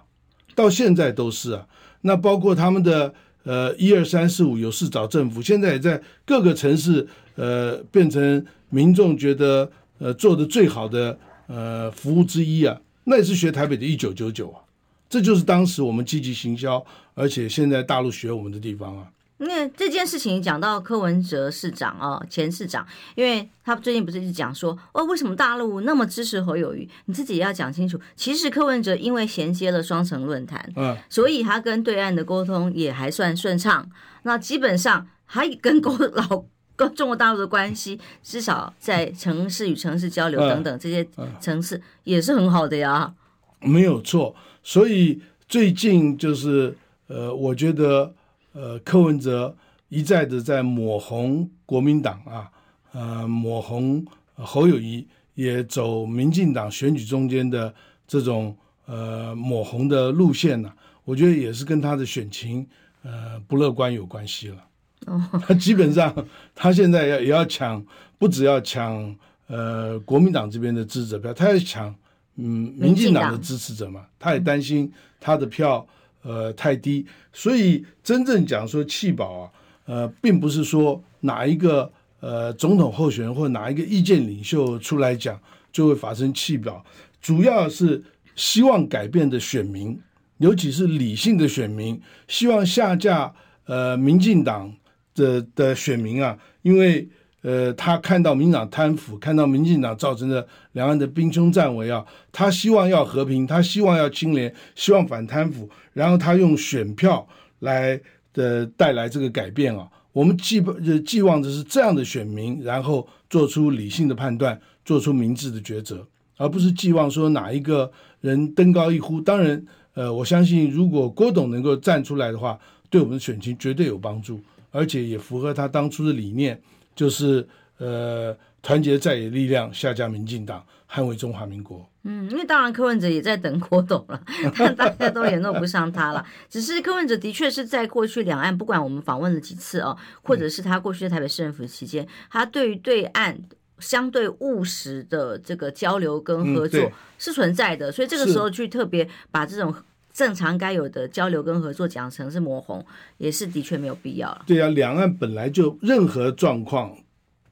[0.53, 1.67] 到现在都是啊。
[2.01, 3.13] 那包括他们的
[3.45, 7.07] 呃一二三四五有事找政府，现在也在各个城市。
[7.37, 14.63] 呃，变成民众觉得呃做的最好的呃服务之一啊，那也是学台北的一九九九啊，
[15.09, 16.81] 这就是当时我们积极行销，
[17.13, 19.11] 而且现在大陆学我们的地方啊。
[19.45, 26.89] 那这件事情讲到柯文哲市长啊，前市长，因为他最近不是一直讲说，哦，为什么大陆那么支持侯友宜？
[27.05, 27.99] 你自己也要讲清楚。
[28.15, 33.89] 其实柯文哲因为衔接了双城论坛，嗯，所以他跟对岸的沟通也还算顺畅。
[34.23, 36.45] 那基本上还跟沟老。
[36.77, 41.07] 跟中国大陆的关系，至少在城市与城市交流等等这些
[41.39, 43.13] 城市也是很好的呀。
[43.61, 46.75] 没有错，所以最近就是
[47.07, 48.13] 呃，我觉得
[48.55, 49.53] 呃，柯文哲
[49.89, 52.49] 一再的在抹红国民党啊，
[52.93, 57.73] 呃，抹红侯友谊，也走民进党选举中间的
[58.07, 60.75] 这种呃抹红的路线呢、啊。
[61.03, 62.65] 我觉得也是跟他的选情
[63.03, 64.65] 呃不乐观有关系了。
[65.45, 66.15] 他基本上，
[66.55, 67.85] 他现在要也要抢，
[68.17, 69.13] 不只要抢
[69.47, 71.93] 呃国民党这边的支持者票，他要抢
[72.37, 74.89] 嗯民进党的支持者嘛，他也担心
[75.19, 75.85] 他的票
[76.25, 79.51] 呃太低，所以真正讲说弃保啊，
[79.85, 85.39] 呃，并不是说哪一个呃总统候选人或哪一个意见领袖出来讲
[85.71, 86.83] 就会发生弃保，
[87.21, 88.03] 主要是
[88.35, 89.97] 希望改变的选民，
[90.39, 93.31] 尤其是理性的选民，希望下架
[93.65, 94.73] 呃民进党。
[95.17, 97.07] 的的选民啊，因为
[97.45, 107.27] 呃，他看到民党贪腐，看到民进党造成的两岸的兵凶战危啊，他希望要和平，他希望要清廉，希望反贪腐，然后他用选票
[107.59, 108.01] 来
[108.33, 109.87] 的带来这个改变啊。
[110.11, 116.03] 我们寄不，呃寄望的是这样的选民，然后做出理性的判断，做出明智的抉择。
[116.37, 119.21] 而不是寄望说哪一个人登高一呼。
[119.21, 122.57] 当然，呃，我相信如果郭董能够站出来的话，
[122.89, 126.59] 对我们的选情绝对有帮助，而且也符合他当初的理念，
[126.95, 131.87] 就是呃，团结在野力量，下架民进党，捍卫中华民国。
[132.07, 134.21] 嗯，因为当然柯文哲也在等郭董了，
[134.57, 136.23] 但 大家都联络不上他了。
[136.49, 143.37] 只是柯文哲的确是在过去两岸，不管我们访问了几次哦，或者是他过去在台北市政府期间，他对于对岸
[143.79, 149.73] 相对务实的这个交流跟合作是存在的，所以这个时候去特别把这种
[150.15, 152.83] 正常该有的交流跟合作讲成是抹红，
[153.17, 154.43] 也是的确没有必要了。
[154.47, 156.97] 对啊，两岸本来就任何状况，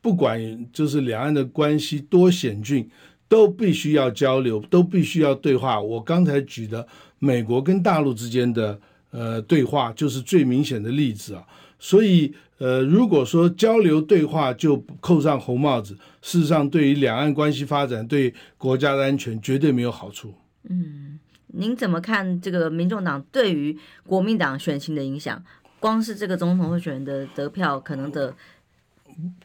[0.01, 0.39] 不管
[0.71, 2.89] 就是两岸的关系多险峻。
[3.29, 5.81] 都必须要交流，都必须要对话。
[5.81, 6.85] 我刚才举的
[7.17, 11.43] 美国跟大陆之间的呃对话，就是最明显的例子啊。
[11.79, 20.31] 所以呃，如果说交流对话就扣上红帽子，事实上对于两岸关系发展、对国家的安全绝对没有好处。
[20.69, 21.12] 嗯，
[21.53, 25.43] 您怎么看这个民众党对于国民党选情的影响？
[25.79, 28.33] 光是这个总统候选人的得票可能的。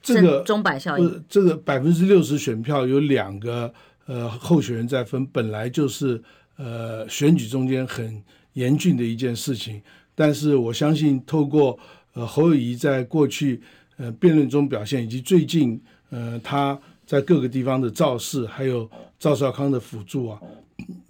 [0.00, 3.70] 这个钟摆效应，这个百分之六十选票有两个
[4.06, 6.22] 呃候选人在分，本来就是
[6.56, 8.22] 呃选举中间很
[8.54, 9.82] 严峻的一件事情。
[10.14, 11.78] 但是我相信，透过
[12.14, 13.60] 呃侯友谊在过去
[13.98, 20.40] 呃辩论中表现，以及最近呃他在各个地方的造势，还有赵少康的辅助啊，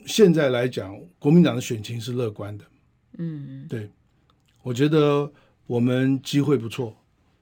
[0.08, 2.64] 现在来讲，国民党的选情是乐观的。
[3.18, 3.88] 嗯，对，
[4.62, 5.30] 我觉得
[5.66, 6.96] 我们机会不错。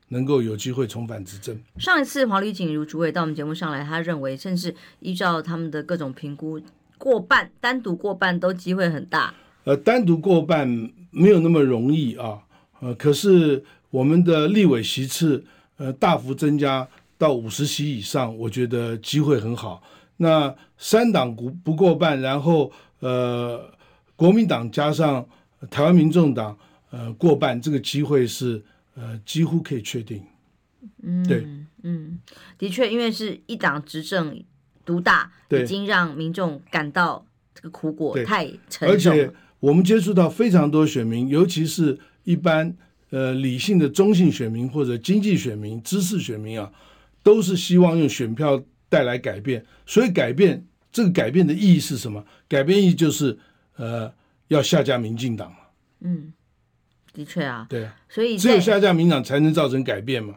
[0.08, 1.60] 能够有机会重返执政。
[1.78, 6.60] 上一次黄丽锦如主委到我们节目上来，他认为甚至依照他们的各种评估，
[6.96, 9.34] 过半单独过半都机会很大。
[9.64, 10.68] 呃，单独过半
[11.10, 12.38] 没有那么容易啊。
[12.78, 15.44] 呃，可是我们的立委席次
[15.76, 16.86] 呃大幅增加
[17.18, 19.82] 到五十席以上，我觉得机会很好。
[20.18, 23.70] 那三党不不过半，然后呃
[24.14, 25.26] 国民党加上
[25.70, 26.56] 台湾民众党
[26.90, 28.62] 呃过半，这个机会是。
[28.98, 30.22] 呃，几乎可以确定，
[31.02, 31.46] 嗯，对，
[31.82, 32.18] 嗯，
[32.56, 34.42] 的确，因为是一党执政
[34.86, 38.88] 独大，已经让民众感到这个苦果太沉重。
[38.88, 42.74] 而且我们接触到非常多选民，尤其是一般
[43.10, 46.72] 呃理性的中性选民或者经济选民、知识选民啊，
[47.22, 49.64] 都是希望用选票带来改变。
[49.86, 52.24] 所以改变这个改变的意义是什么？
[52.48, 53.38] 改变意义就是
[53.76, 54.12] 呃
[54.48, 55.58] 要下架民进党嘛。
[56.00, 56.32] 嗯。
[57.12, 60.34] 的确啊，对啊，所以只有下架民党才能造成改变嘛。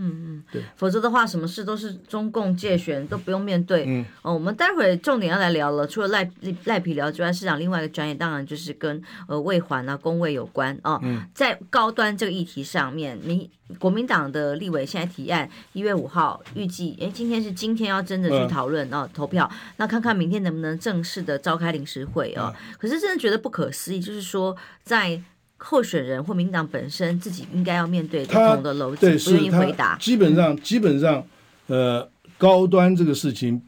[0.00, 3.84] 嗯嗯，对，否则的话，什么事都是中共介选，都不用面对。
[3.86, 6.30] 嗯，哦，我们待会儿重点要来聊了，除了赖
[6.64, 10.92] 赖皮聊之外，市长另外一个专业当然就是跟呃卫环啊、公卫有关啊。
[10.92, 22.74] 哦、嗯，在高端这个议题上面，民国民党的立委现在提案，一月五号预计，哎，今天是今天要真的去讨论啊、嗯哦、投票，那看看明天能不能正式的召开临时会啊、哦嗯。
[22.78, 25.20] 可是真的觉得不可思议，就是说在。
[25.58, 29.96] 候选人或民进党本身自己应该要面对不同的逻辑，不愿意回答。
[29.98, 31.24] 基本上，基本上，
[31.66, 33.60] 呃，高端这个事情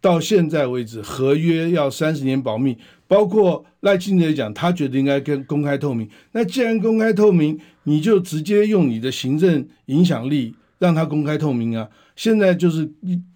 [0.00, 6.08] 到现在为止，合约要三十年保密，包括赖清德讲，他觉得应该跟公开透明。
[6.32, 11.88] 那既然公开透明，你就直接用你的行政影响力让他公开透明啊。
[12.16, 12.88] 现在就是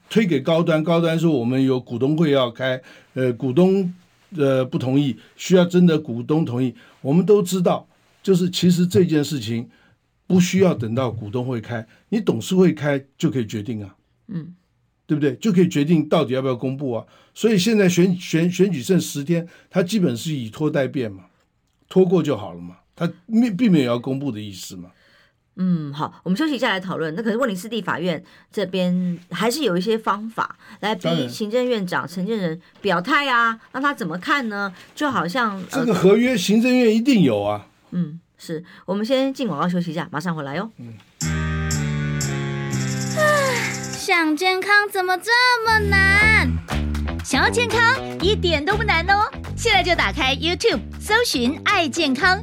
[0.09, 2.81] 推给高端，高端说我们有股东会要开，
[3.15, 3.93] 呃，股东
[4.37, 6.75] 呃不同意，需要征得股东同意。
[7.01, 7.87] 我们都知道。
[8.21, 9.67] 就是其实这件事情
[10.27, 14.55] 不需要等到股东会开，你董事会开就可以决定啊，嗯，
[15.07, 15.35] 对不对？
[15.37, 17.07] 就可以决定到底要不要公布啊。
[17.33, 21.27] 所以现在选选选举剩十天，他基本是以拖待变嘛，
[21.89, 24.91] 拖过就好了嘛，他并并没有要公布的意思嘛。
[25.61, 27.15] 嗯，好，我们休息一下来讨论。
[27.15, 34.73] 那可是威尼斯地法院这边还是有一些方法来逼行政院长陈建仁表态啊，让他怎么看呢？
[34.95, 37.67] 就好像这个合约，行政院一定有啊。
[37.91, 40.71] 嗯，是我们先进广告休息一下，马上回来哟。
[40.79, 40.95] 嗯。
[43.93, 45.31] 想健康怎么这
[45.67, 46.51] 么难？
[47.23, 49.31] 想要健康一点都不难哦！
[49.55, 52.43] 现在就打开 YouTube，搜寻“爱健康”，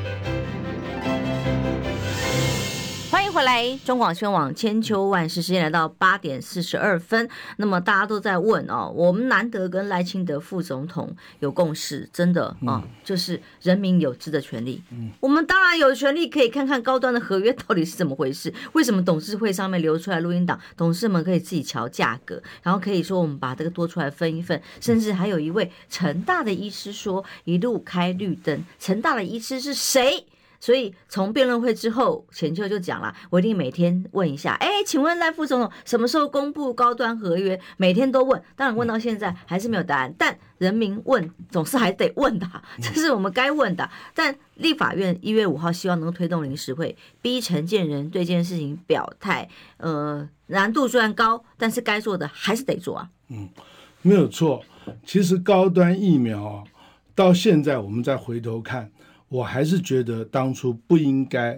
[3.31, 7.29] 回来，中广新闻网千秋万世，时间来到八点四十二分。
[7.55, 14.83] 那么大家都在问哦，我们难得跟赖清德副总统有共识，真的啊、哦，就是人民有知的权利。
[14.91, 30.25] 嗯，我们当然有权利可以看看高端的合约到底是怎么回事，为什么董事会上面流出来录音档，董事们可以自己瞧价格，然后可以说我们把这个多出来分一分，甚至还有一位成大的医师说一路开绿灯，成大的医师是谁？
[30.61, 37.59] 所以从辩论会之后，浅秋就讲了，我一定每天问一下，哎，请问赖副总统什么时候公布高端合约？
[37.77, 40.13] 每天都问，当然问到现在还是没有答案。
[40.17, 42.47] 但人民问总是还得问的，
[42.79, 43.89] 这是我们该问的。
[44.13, 49.49] 但立法院一月五号希望能够推动临时会，逼陈建仁对这件事情表态。
[49.77, 53.09] 呃，难度虽然高，但是该做的还是得做啊。
[53.29, 53.49] 嗯，
[54.03, 54.63] 没有错。
[55.03, 56.63] 其实高端疫苗啊，
[57.15, 58.91] 到现在我们再回头看。
[59.31, 61.57] 我还是觉得当初不应该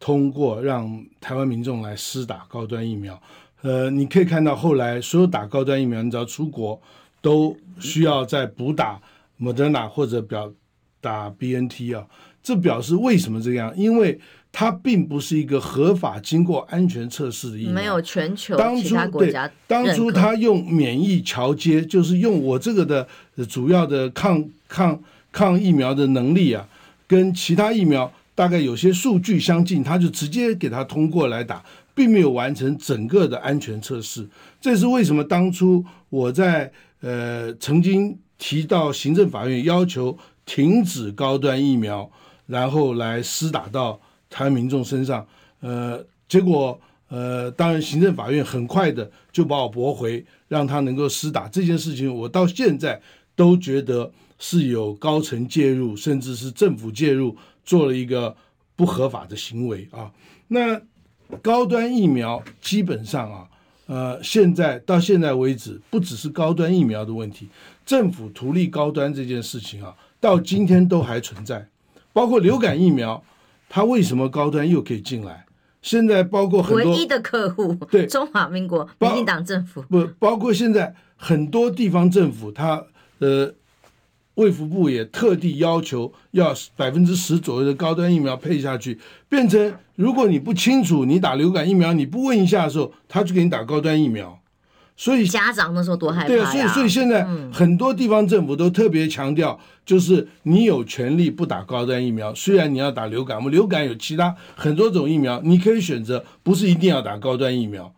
[0.00, 3.22] 通过让台湾民众来施打高端疫苗。
[3.60, 6.82] 呃，你可以看到后来所有打高端疫苗，你只要出国
[7.20, 9.00] 都需要再补打
[9.36, 10.52] 莫德纳或者表
[11.00, 12.04] 打 BNT 啊。
[12.42, 13.72] 这表示为什么这样？
[13.76, 14.18] 因为
[14.50, 17.72] 它并不是一个合法经过安全测试的疫苗。
[17.72, 23.06] 没有全球其他国家当初对，当初他用免疫桥接，就是用我这个的
[23.48, 25.00] 主要的抗抗
[25.30, 26.66] 抗疫苗的能力啊。
[27.12, 31.62] 跟其他疫苗大概有些数据相近，他就直接给他通过来打，
[31.94, 34.26] 并没有完成整个的安全测试。
[34.62, 35.22] 这是为什么？
[35.22, 42.10] 当初我在呃曾经提到行政法院要求停止高端疫苗，
[42.46, 44.00] 然后来施打到
[44.30, 45.26] 台湾民众身上，
[45.60, 52.98] 呃，结果呃，当然行政法院很快的就把我驳回，让他能够施打这件事情，我到现在
[53.36, 54.10] 都觉得。
[54.44, 58.36] 是有高层介入，甚至是政府介入，做了一个
[58.74, 60.10] 不合法的行为啊。
[60.48, 60.82] 那
[61.40, 63.48] 高端疫苗基本上啊，
[63.86, 67.48] 呃，现在到现在为止，不只是高端疫苗的问题，
[67.86, 71.68] 政府图利高端这件事情啊，到今天都还存在。
[72.12, 73.22] 包括流感疫苗，
[73.68, 75.46] 它为什么高端又可以进来？
[75.82, 82.84] 现在包括很多唯一的客户，对中华民国民进党政府，不包括现在很多地方政府，它
[83.20, 83.54] 呃。
[84.34, 94.38] 卫福部也特地要求要百分之十左右的高端疫苗配下去，变成如果你不清楚你打流感疫苗，你不问一下的时候，他就给你打高端疫苗。
[94.94, 96.28] 所以家长那时候多害怕。
[96.28, 107.92] 对啊，所以所以现在很多地方政府都特别强调，就是你有权利不打高端疫苗，虽然你要打流感，我们流感有其他很多种疫苗，你可以选择，不是一定要打高端疫苗。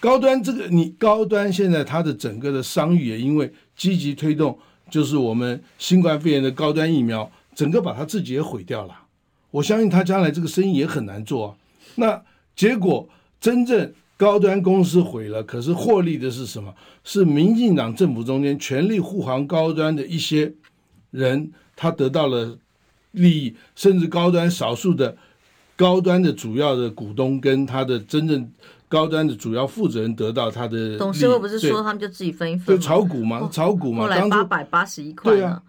[0.00, 4.58] 高端这个你高端现在它的整个的商誉也因为积极推动。
[4.90, 8.94] 就是我们新冠肺炎的高端疫苗，整个把他自己也毁掉了。
[9.50, 11.56] 我相信他将来这个生意也很难做。
[11.96, 12.22] 那
[12.54, 13.08] 结果
[13.40, 16.74] 真正高端公司毁了，可是获利的是什么？
[17.02, 20.52] 是民进党政府中间全力护航高端的一些
[21.10, 22.58] 人，他得到了
[23.12, 25.16] 利益，甚至高端少数的
[25.76, 28.50] 高端的主要的股东跟他的真正。
[28.88, 32.76] 高端的主要负责人得到他的董事会不是说他们就自己分一分？
[32.76, 34.02] 就炒股嘛，炒股嘛。
[34.02, 35.32] 后来八百八十一块。
[35.32, 35.60] 对啊，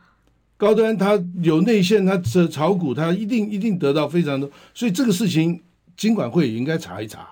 [0.57, 4.47] 高端他有内线，他这炒股，他一定一定得到非常多。
[4.73, 5.59] 所以这个事情，
[5.97, 7.27] 金管会也应该查一查，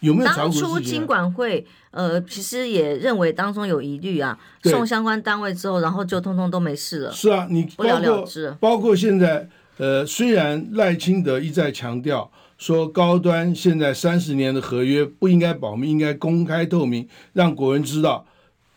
[0.00, 0.30] 有没有？
[0.30, 7.10] 当初金管会呃，其实也认为当中有疑虑啊，送相关单位之后，然后就通通都没事了。
[7.10, 8.54] 是啊，你不了了之。
[8.60, 12.30] 包括现在呃，虽然赖清德一再强调。
[12.62, 18.24] 说高端现在三十年的合约不应该保密，应该公开透明，让国人知道。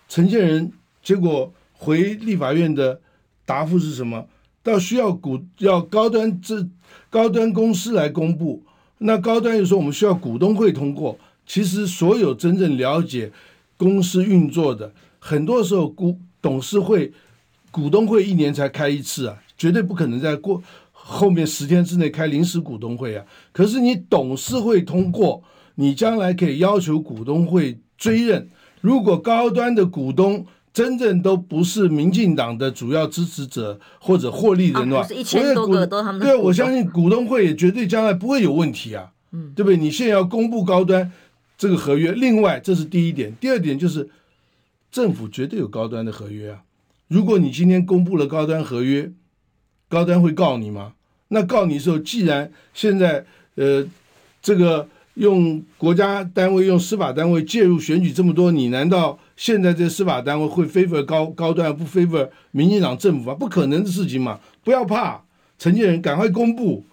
[0.10, 0.72] 承建人
[1.04, 3.00] 结果回立法院的
[3.46, 4.26] 答复是什么？
[4.64, 6.68] 到需要股要高端这
[7.12, 8.64] 高端公司来公布，
[8.98, 11.20] 那高端又说我们需要股东会通过。
[11.46, 13.32] 其实所有真正了解
[13.78, 17.14] 公司运作的，很多时候股董事会、
[17.70, 20.64] 股东会一年才开一次啊，绝对不可能再过。
[21.08, 25.44] 后面十天之内开临时股东会啊，可是你董事会通过，
[25.76, 28.50] 你将来可以要求股东会追认。
[28.82, 30.44] 如果高端的股东
[30.74, 39.78] 真正都不是民进党的主要支持者或者获利人的话，一千多个都他们对，我相信股东会也绝对将来不会有问题啊，嗯，对不对？
[39.78, 41.12] 你现在要公布高端
[41.56, 44.10] 这个合约，另外这是第一点，第二点就是
[44.92, 46.64] 政府绝对有高端的合约啊。
[47.08, 49.12] 如果你今天公布了高端合约，
[49.90, 50.94] 高端会告你吗？
[51.30, 53.26] 那告你的时候，既然现在
[53.56, 53.86] 呃，
[54.42, 63.36] 这个用国家单位、用司法单位介入选举这么多，你难道现在这司法单位会 favor 高高端，不 favor 民进党政府啊？
[63.36, 64.40] 不可能的事情嘛！
[64.64, 65.24] 不要怕，
[65.58, 66.84] 承建人赶快公布。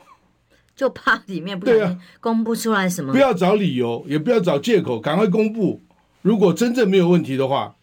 [0.75, 3.13] 就怕里面不小对啊公布出来什么。
[3.13, 5.81] 不要找理由，也不要找借口，赶快公布。
[6.23, 7.77] 如果真正没有问题的话，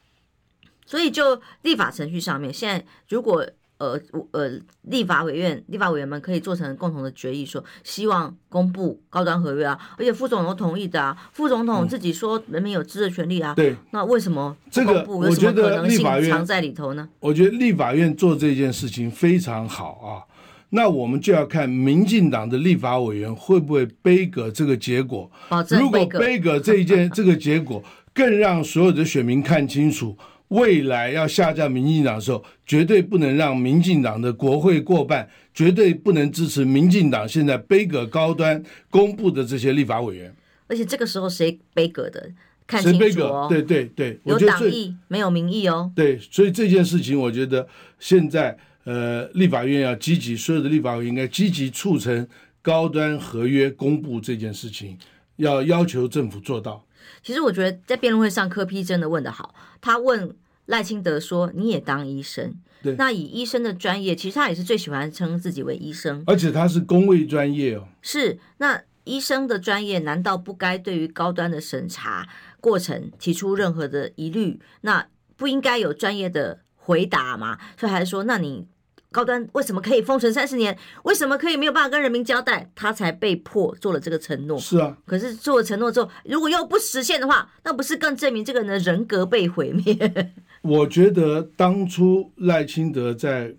[0.85, 3.45] 所以就立法程序上面，现在如果
[3.79, 3.99] 呃
[4.31, 4.51] 呃
[4.83, 17.09] 立法委员立法委员们可以做成共同的决议，说希望公布高端合约啊，而且副总统都同意的啊，副总统自己说人民有知的权利啊，对，那为什么不这个我觉得可能性立法院藏在里头呢？
[17.19, 20.29] 我觉得立法院做这件事情非常好啊。
[20.71, 25.31] 那我们就要看民进党的立法委员会不会背革这个结果。
[25.71, 30.15] 如果背革背革这一件 这个结果，更让所有的选民看清楚，
[30.49, 40.35] 未来要下架民进党的时候，绝对不能让民进党的国会过半，绝对不能支持民进党现在背阁高端公布的这些立法委员。
[40.67, 42.31] 而且这个时候谁背阁的？
[42.67, 42.81] 看？
[42.81, 43.47] 清楚哦。
[43.49, 45.91] 对对对，我有党意没有民意哦。
[45.95, 47.67] 对，所以这件事情，我觉得
[47.99, 52.27] 现在呃，立法院要积极，所有的立法委员应该积极促成
[52.61, 54.97] 高端合约公布这件事情，
[55.37, 56.83] 要要求政府做到。
[57.21, 59.53] 其实我觉得在辩论会上，柯 P 真的问得好。
[59.81, 60.35] 他问
[60.65, 62.55] 赖清德说：“你也当医生？
[62.81, 66.23] 对那以医生的专业，其实他也是最喜欢称自己为医生。
[66.27, 67.87] 而且他是公卫专业哦。
[68.01, 72.27] 是，那医生的专业难道不该对于高端的审查
[72.61, 74.59] 过程提出任何的疑虑？
[74.81, 77.59] 那不应该有专业的回答吗？
[77.77, 78.67] 所以还是说，那你？”
[79.11, 80.77] 高端为什么可以封存三十年？
[81.03, 82.69] 为什么可以没有办法跟人民交代？
[82.75, 84.59] 他才被迫做了这个承诺。
[84.59, 90.31] 是啊，可是做了承诺之后，如果又不实现的话，那不是更证明这个人的人格被毁灭？
[90.61, 93.55] 我觉得当初赖清德在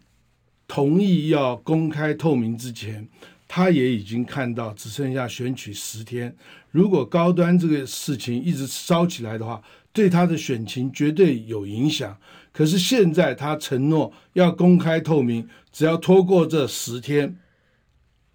[0.68, 3.08] 同意要公开透明之前，
[3.48, 6.36] 他也已经看到只剩下选举十天，
[6.70, 9.60] 如果高端这个事情一直烧起来的话，
[9.92, 12.16] 对他的选情绝对有影响。
[12.60, 17.34] 可是现在他承诺要公开透明，只要拖过这十天，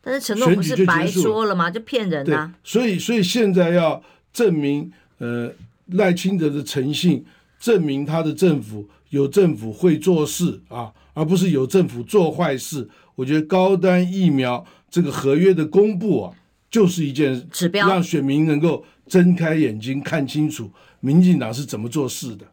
[0.01, 1.69] 但是承诺不是白说了吗？
[1.69, 2.51] 就骗人啊！
[2.63, 4.01] 所以，所以现在要
[4.33, 5.51] 证明呃
[5.91, 7.23] 赖清德的诚信，
[7.59, 12.89] 证明他的政府有政府会做事啊，而不是有政府做坏事。
[13.13, 16.33] 我觉得高端疫苗这个合约的公布啊，
[16.71, 22.47] 就是一件指标，让选民能够睁开眼睛看清楚民进党是怎么做事的。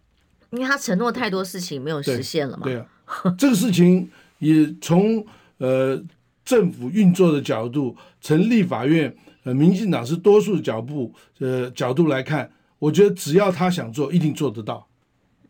[0.52, 2.64] 因为他承诺太多事情没有实现了嘛。
[2.64, 5.24] 对，对啊，这个事情也从
[5.56, 5.98] 呃
[6.44, 14.86] 政府运作的角度，成立法院呃民进党是多数的脚步呃角度来看，我觉得只要他想做，一定做得到。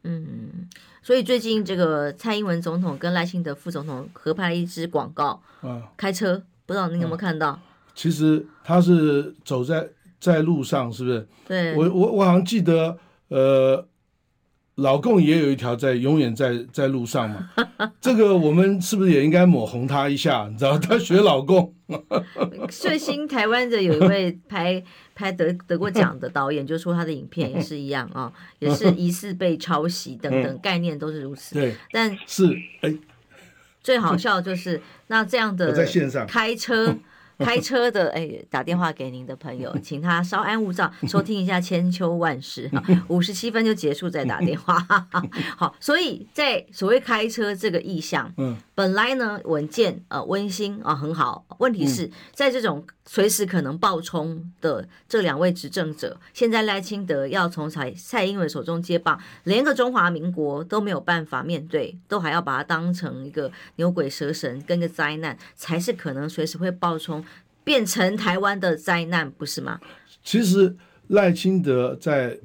[0.04, 0.68] 嗯，
[1.02, 7.60] 所以最近这个蔡英文总统跟赖清德副总统合拍了一支广告啊，开车，不知道你有没有看到？
[7.94, 9.88] 其实他是走在
[10.20, 11.26] 在路上，是不是？
[11.48, 12.96] 对，我我我好像记得
[13.26, 13.84] 呃。
[14.76, 17.50] 老共也有一条在永远在在路上嘛，
[18.00, 20.48] 这个我们是不是也应该抹红他一下？
[20.50, 21.74] 你知道他学老共。
[22.70, 24.82] 最新台湾的有一位拍
[25.14, 31.54] 拍得得过奖的导演，就说他的影片也是一样啊，也是疑似被抄袭等等概念都是如此。
[31.54, 32.46] 对，但是
[32.80, 32.94] 哎，
[33.82, 36.96] 最好笑就是那这样的在线上开车。
[37.44, 44.78] 开车的哎，打电话给您的朋友， 请他稍安勿躁，收听一下千秋万世哈， 五十七分就结束再打电话。
[45.56, 67.24] 好，所以在所谓开车这个意象，嗯，本来呢稳健呃温馨啊很好，问题是在这种随时可能爆冲的这两位执政者，现在赖清德要从蔡蔡英文手中接棒，连个中华民国都没有办法面对，都还要把它当成一个牛鬼蛇神跟个灾难，才是可能随时会爆冲。
[67.64, 69.80] 变成台湾的灾难，不是吗？
[70.24, 70.76] 其实
[71.06, 72.40] 赖清德在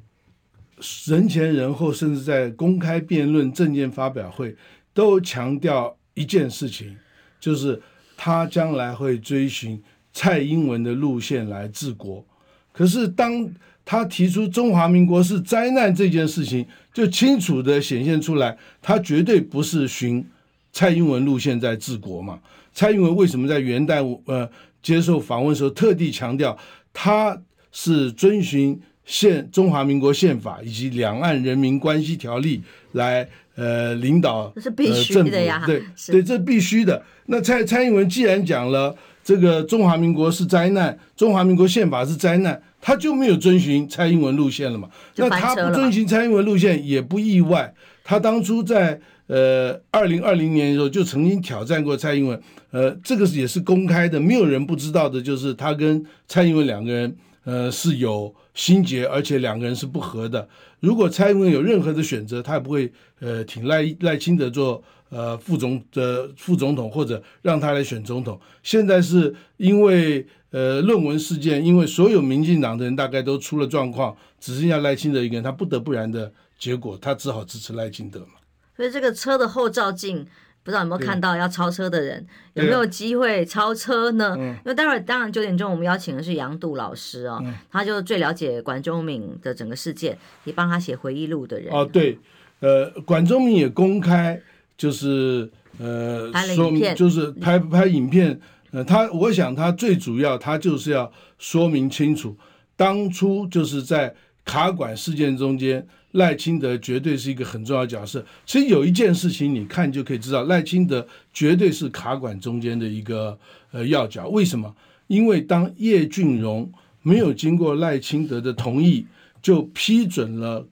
[1.07, 4.55] 人前人后，甚至在公开辩论、政见发表会，
[4.93, 6.97] 都强调一件事情，
[7.39, 7.81] 就是
[8.15, 9.81] 他将来会追寻
[10.17, 12.25] 蔡英文的路线来治国。
[12.73, 13.47] 可是当
[13.85, 20.25] 他提出中华民国是灾难这件事情，就清楚的显现出来，他绝对不是循
[20.73, 22.39] 蔡英文路线在治国嘛。
[22.73, 24.49] 蔡英文为什么在元旦呃？
[24.83, 26.57] 接受访问的时候，特地强调
[26.93, 27.37] 他
[27.73, 32.61] 是遵循宪中华民国宪法以及两岸人民关系条例
[32.93, 37.03] 来呃领导，这是必须的呀，呃、对是对，这必须的。
[37.25, 38.95] 那蔡蔡英文既然讲了
[39.27, 44.87] 这个中华民国是灾难，中华民国宪法是灾难，他就没有遵循蔡英文路线了嘛？
[45.17, 47.73] 那他不遵循蔡英文路线也不意外。
[48.05, 52.41] 他当初在呃二零二零年的时候就曾经挑战过蔡英文。
[52.71, 57.13] 呃，这个也是公开的，没有人不知道的，就是他跟蔡英文两个人，
[57.43, 60.47] 呃，是有心结，而且两个人是不和的。
[60.79, 68.39] 如果蔡英文有任何的选择，他也不会呃挺赖赖清德做呃副总的副总统，或者让他来选总统。
[68.63, 78.39] 现在是因为呃论文事件，因为所有民进党的人大概都出了状况，只剩下赖清德一个人，他不得不然的结果，他只好支持赖清德嘛。
[78.75, 80.27] 所以这个车的后照镜。
[80.63, 84.35] 不知道有没有看到要超车的人，有没有机会超车呢？
[84.37, 91.73] 嗯、因为待会儿当然九点钟我们邀请的是杨杜老师哦，嗯、他就最了解管中敏的整个事件，也帮他写回忆录的人。
[91.73, 92.19] 哦，对，
[92.59, 94.41] 呃，管中敏也公开
[94.77, 98.39] 就是呃拍了影片，就是拍拍影片。
[98.71, 102.37] 呃，他我想他最主要他就是要说明清楚，
[102.75, 104.13] 当初就是在
[104.45, 105.85] 卡管事件中间。
[106.11, 108.25] 赖清德绝对是一个很重要的角色。
[108.45, 113.37] 其实有一件事情，你看就可以知道，赖清德绝对是卡管中间的一个
[113.71, 114.27] 呃要角。
[114.29, 114.73] 为什么？
[115.07, 116.71] 因为当叶俊荣
[117.03, 119.05] 没有经过赖清德的同意，
[119.43, 120.67] 就批准了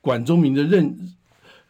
[0.00, 0.96] 管中明的任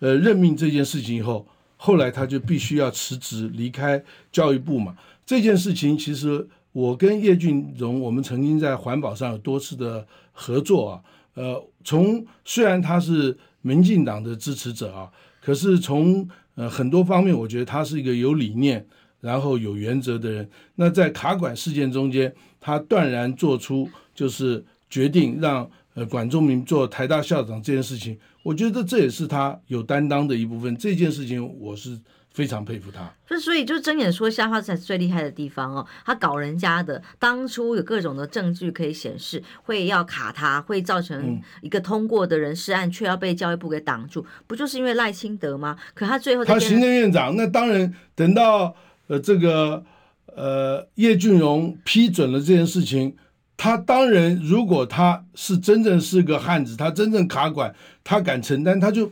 [0.01, 1.47] 呃任命这件事情以后，
[1.85, 4.97] 后来他就必须要辞职离开教育部嘛。
[5.27, 11.03] 这件事情其实我跟叶俊荣，我们曾经在环保上有多次的合作啊。
[11.35, 15.11] 呃，从虽然他是民进党的支持者啊，
[15.43, 18.83] 可是从呃很多方面，我觉得他是一个有理念，
[19.21, 20.49] 然后有原则的人。
[20.77, 30.77] 那在卡管事件中间，他断然做出就是决定让呃管中闵做台大校长这件事情，我觉得这也是他有担当的一部分。
[30.77, 31.99] 这件事情我是。
[32.35, 35.87] 非常佩服他，就所以就睁眼说瞎话才是最厉害的地方哦。
[36.05, 45.79] 他搞人家的，当初有各种的证据可以显示会要卡他，会造成一个通过的人事案，却要被教育部给挡住，不就是因为赖清德吗？
[45.95, 48.75] 可他最后他行政院长，那当然等到
[49.07, 49.85] 呃这个
[50.35, 53.15] 呃叶俊荣批准了这件事情，
[53.65, 59.11] 他当然如果他是真正是个汉子，他真正卡管，他敢承担，他就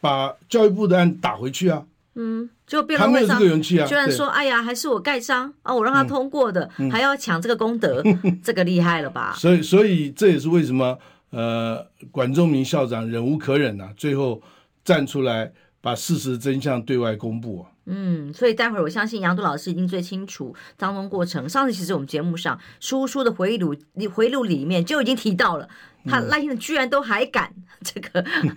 [0.00, 1.84] 把教育部的案打回去啊。
[2.16, 10.98] 嗯，就辩论会上，居然说：“哎呀，还是我盖章啊，我让他通过的，嗯、还要抢这个功德，嗯、这个厉害了吧？”所以，所以这也是为什么
[11.30, 14.42] 呃，管仲明校长忍无可忍呐、啊，最后
[14.84, 17.70] 站出来把事实真相对外公布啊。
[17.86, 21.48] 嗯，所以待会儿我相信杨渡老师一定最清楚当中过程。
[21.48, 23.74] 上次其实我们节目上叔叔的回忆录，
[24.12, 25.68] 回忆录里面就已经提到了，
[26.06, 27.52] 他赖清德居然都还敢
[27.82, 28.20] 这个。
[28.44, 28.56] 嗯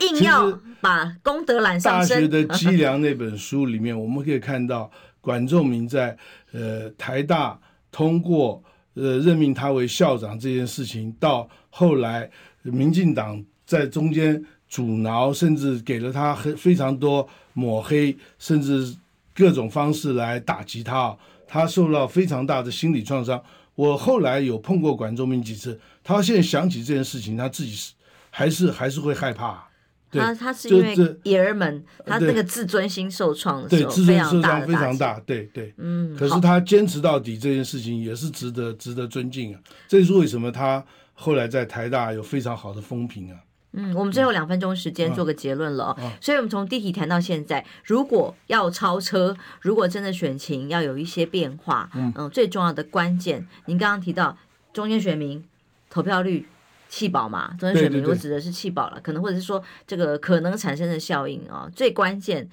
[0.00, 2.16] 硬要把功德揽上身。
[2.16, 4.90] 大学的脊梁那本书里面，我们可以看到
[5.20, 6.14] 管仲明在
[6.50, 7.58] 呃台大
[7.92, 8.62] 通过
[8.94, 12.28] 呃任命他为校长这件事情，到后来
[12.62, 14.44] 民进党在中间
[14.74, 18.92] 阻挠，甚至给了他很非常多抹黑，甚至
[19.32, 21.16] 各种方式来打击他，
[21.46, 23.40] 他受到非常大的心理创伤。
[23.76, 27.92] 我后来有碰过管中明几次，他现在想起这件事情，他自己是
[28.30, 29.64] 还是还是会害怕。
[30.10, 36.16] 他他是因为爷儿们，他那个自尊心受创的时候，自尊受伤非常大，对对，嗯。
[36.16, 39.60] 可是他坚持到底这件事情也是值得值得尊敬啊。
[39.86, 43.38] 这是为什么他后来在台大有非常好的风评啊。
[43.74, 45.96] 嗯，我们最后两分钟时间做个结论了。
[46.20, 54.36] 所以我们从第一题谈到现在，如果要超车，如果真的选情要有一些变化，嗯，最重要的关键，您刚刚提到
[54.72, 55.44] 中间选民
[55.90, 56.46] 投票率。
[56.86, 62.48] 弃保嘛，中间选民我指的是弃保了，可能或者是说这个可能产生的效应啊、哦，最关键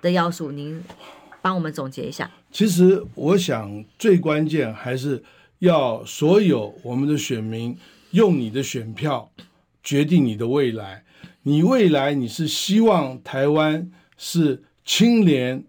[0.00, 0.82] 的要素，您
[1.42, 2.30] 帮我们总结一下。
[2.50, 5.22] 其实我想最关键还是
[5.58, 7.76] 要所有我们的选民
[8.12, 9.30] 用你的选票
[9.84, 11.04] 决定你的未来。
[11.42, 15.62] 你未来你是希望台湾是清廉、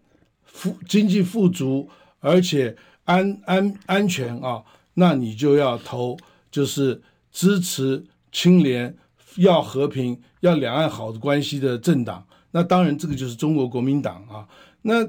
[0.44, 1.88] 富经济富足，
[2.22, 4.64] 而且安安安全啊，
[4.96, 6.18] 那你就要投
[6.50, 7.04] 就是。
[7.38, 8.02] 支持
[8.32, 8.96] 清廉、
[9.36, 14.48] 要和平、要两岸好的关系的政党，那当然这个就是中国国民党啊。
[14.84, 15.06] 那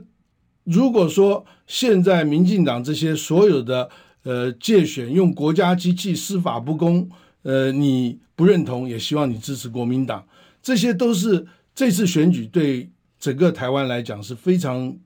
[0.65, 3.89] 如果说现在民进党这些所有的
[4.25, 7.09] 呃界选用国家机器司法不公，
[7.47, 10.27] 呃你不认同，也希望你支持国民党，
[10.61, 12.91] 这些都是这次选举对
[13.21, 14.99] 整个台湾来讲是非常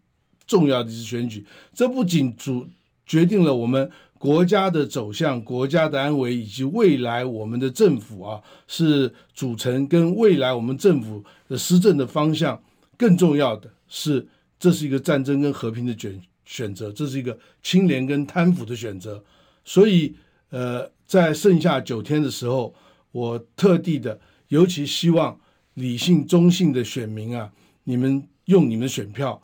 [0.46, 1.44] 重要的一次选举。
[1.74, 2.66] 这不仅主
[3.04, 3.90] 决定了我们。
[4.20, 8.38] 国家的走向、国家的安危以及未来我们的政府啊，
[8.68, 12.62] 是组成跟未来我们政府的施政的方向。
[12.98, 14.28] 更重要的是，
[14.58, 19.24] 这是一个战争跟和平的选选择，这是一个清廉跟贪腐的选择。
[19.64, 20.14] 所以，
[20.50, 22.72] 呃，在剩下九天的时候，
[23.10, 25.40] 我特地的，尤其希望
[25.74, 27.50] 理性中性的选民啊，
[27.82, 29.42] 你们用你们的选票，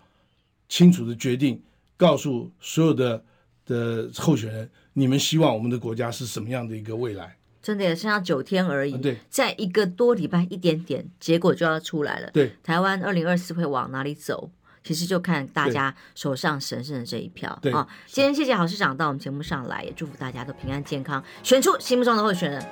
[0.69, 1.61] 清楚的决定，
[1.97, 3.25] 告诉所有的。
[3.67, 7.37] 的候选人，你们希望我们的国家是什么样的一个未来？
[7.61, 8.95] 真的也剩下九天而已。
[8.95, 12.31] 啊、对，在一个多礼拜一点点，结果就要出来了。
[12.31, 14.53] 对，台湾二零二四会往哪里走？
[14.87, 17.85] 其实就看大家手上神圣的这一票对啊。
[18.07, 22.65] 今天谢谢郝市长到我们节目上来，也祝福大家都平安健康，选出心目中的候选人。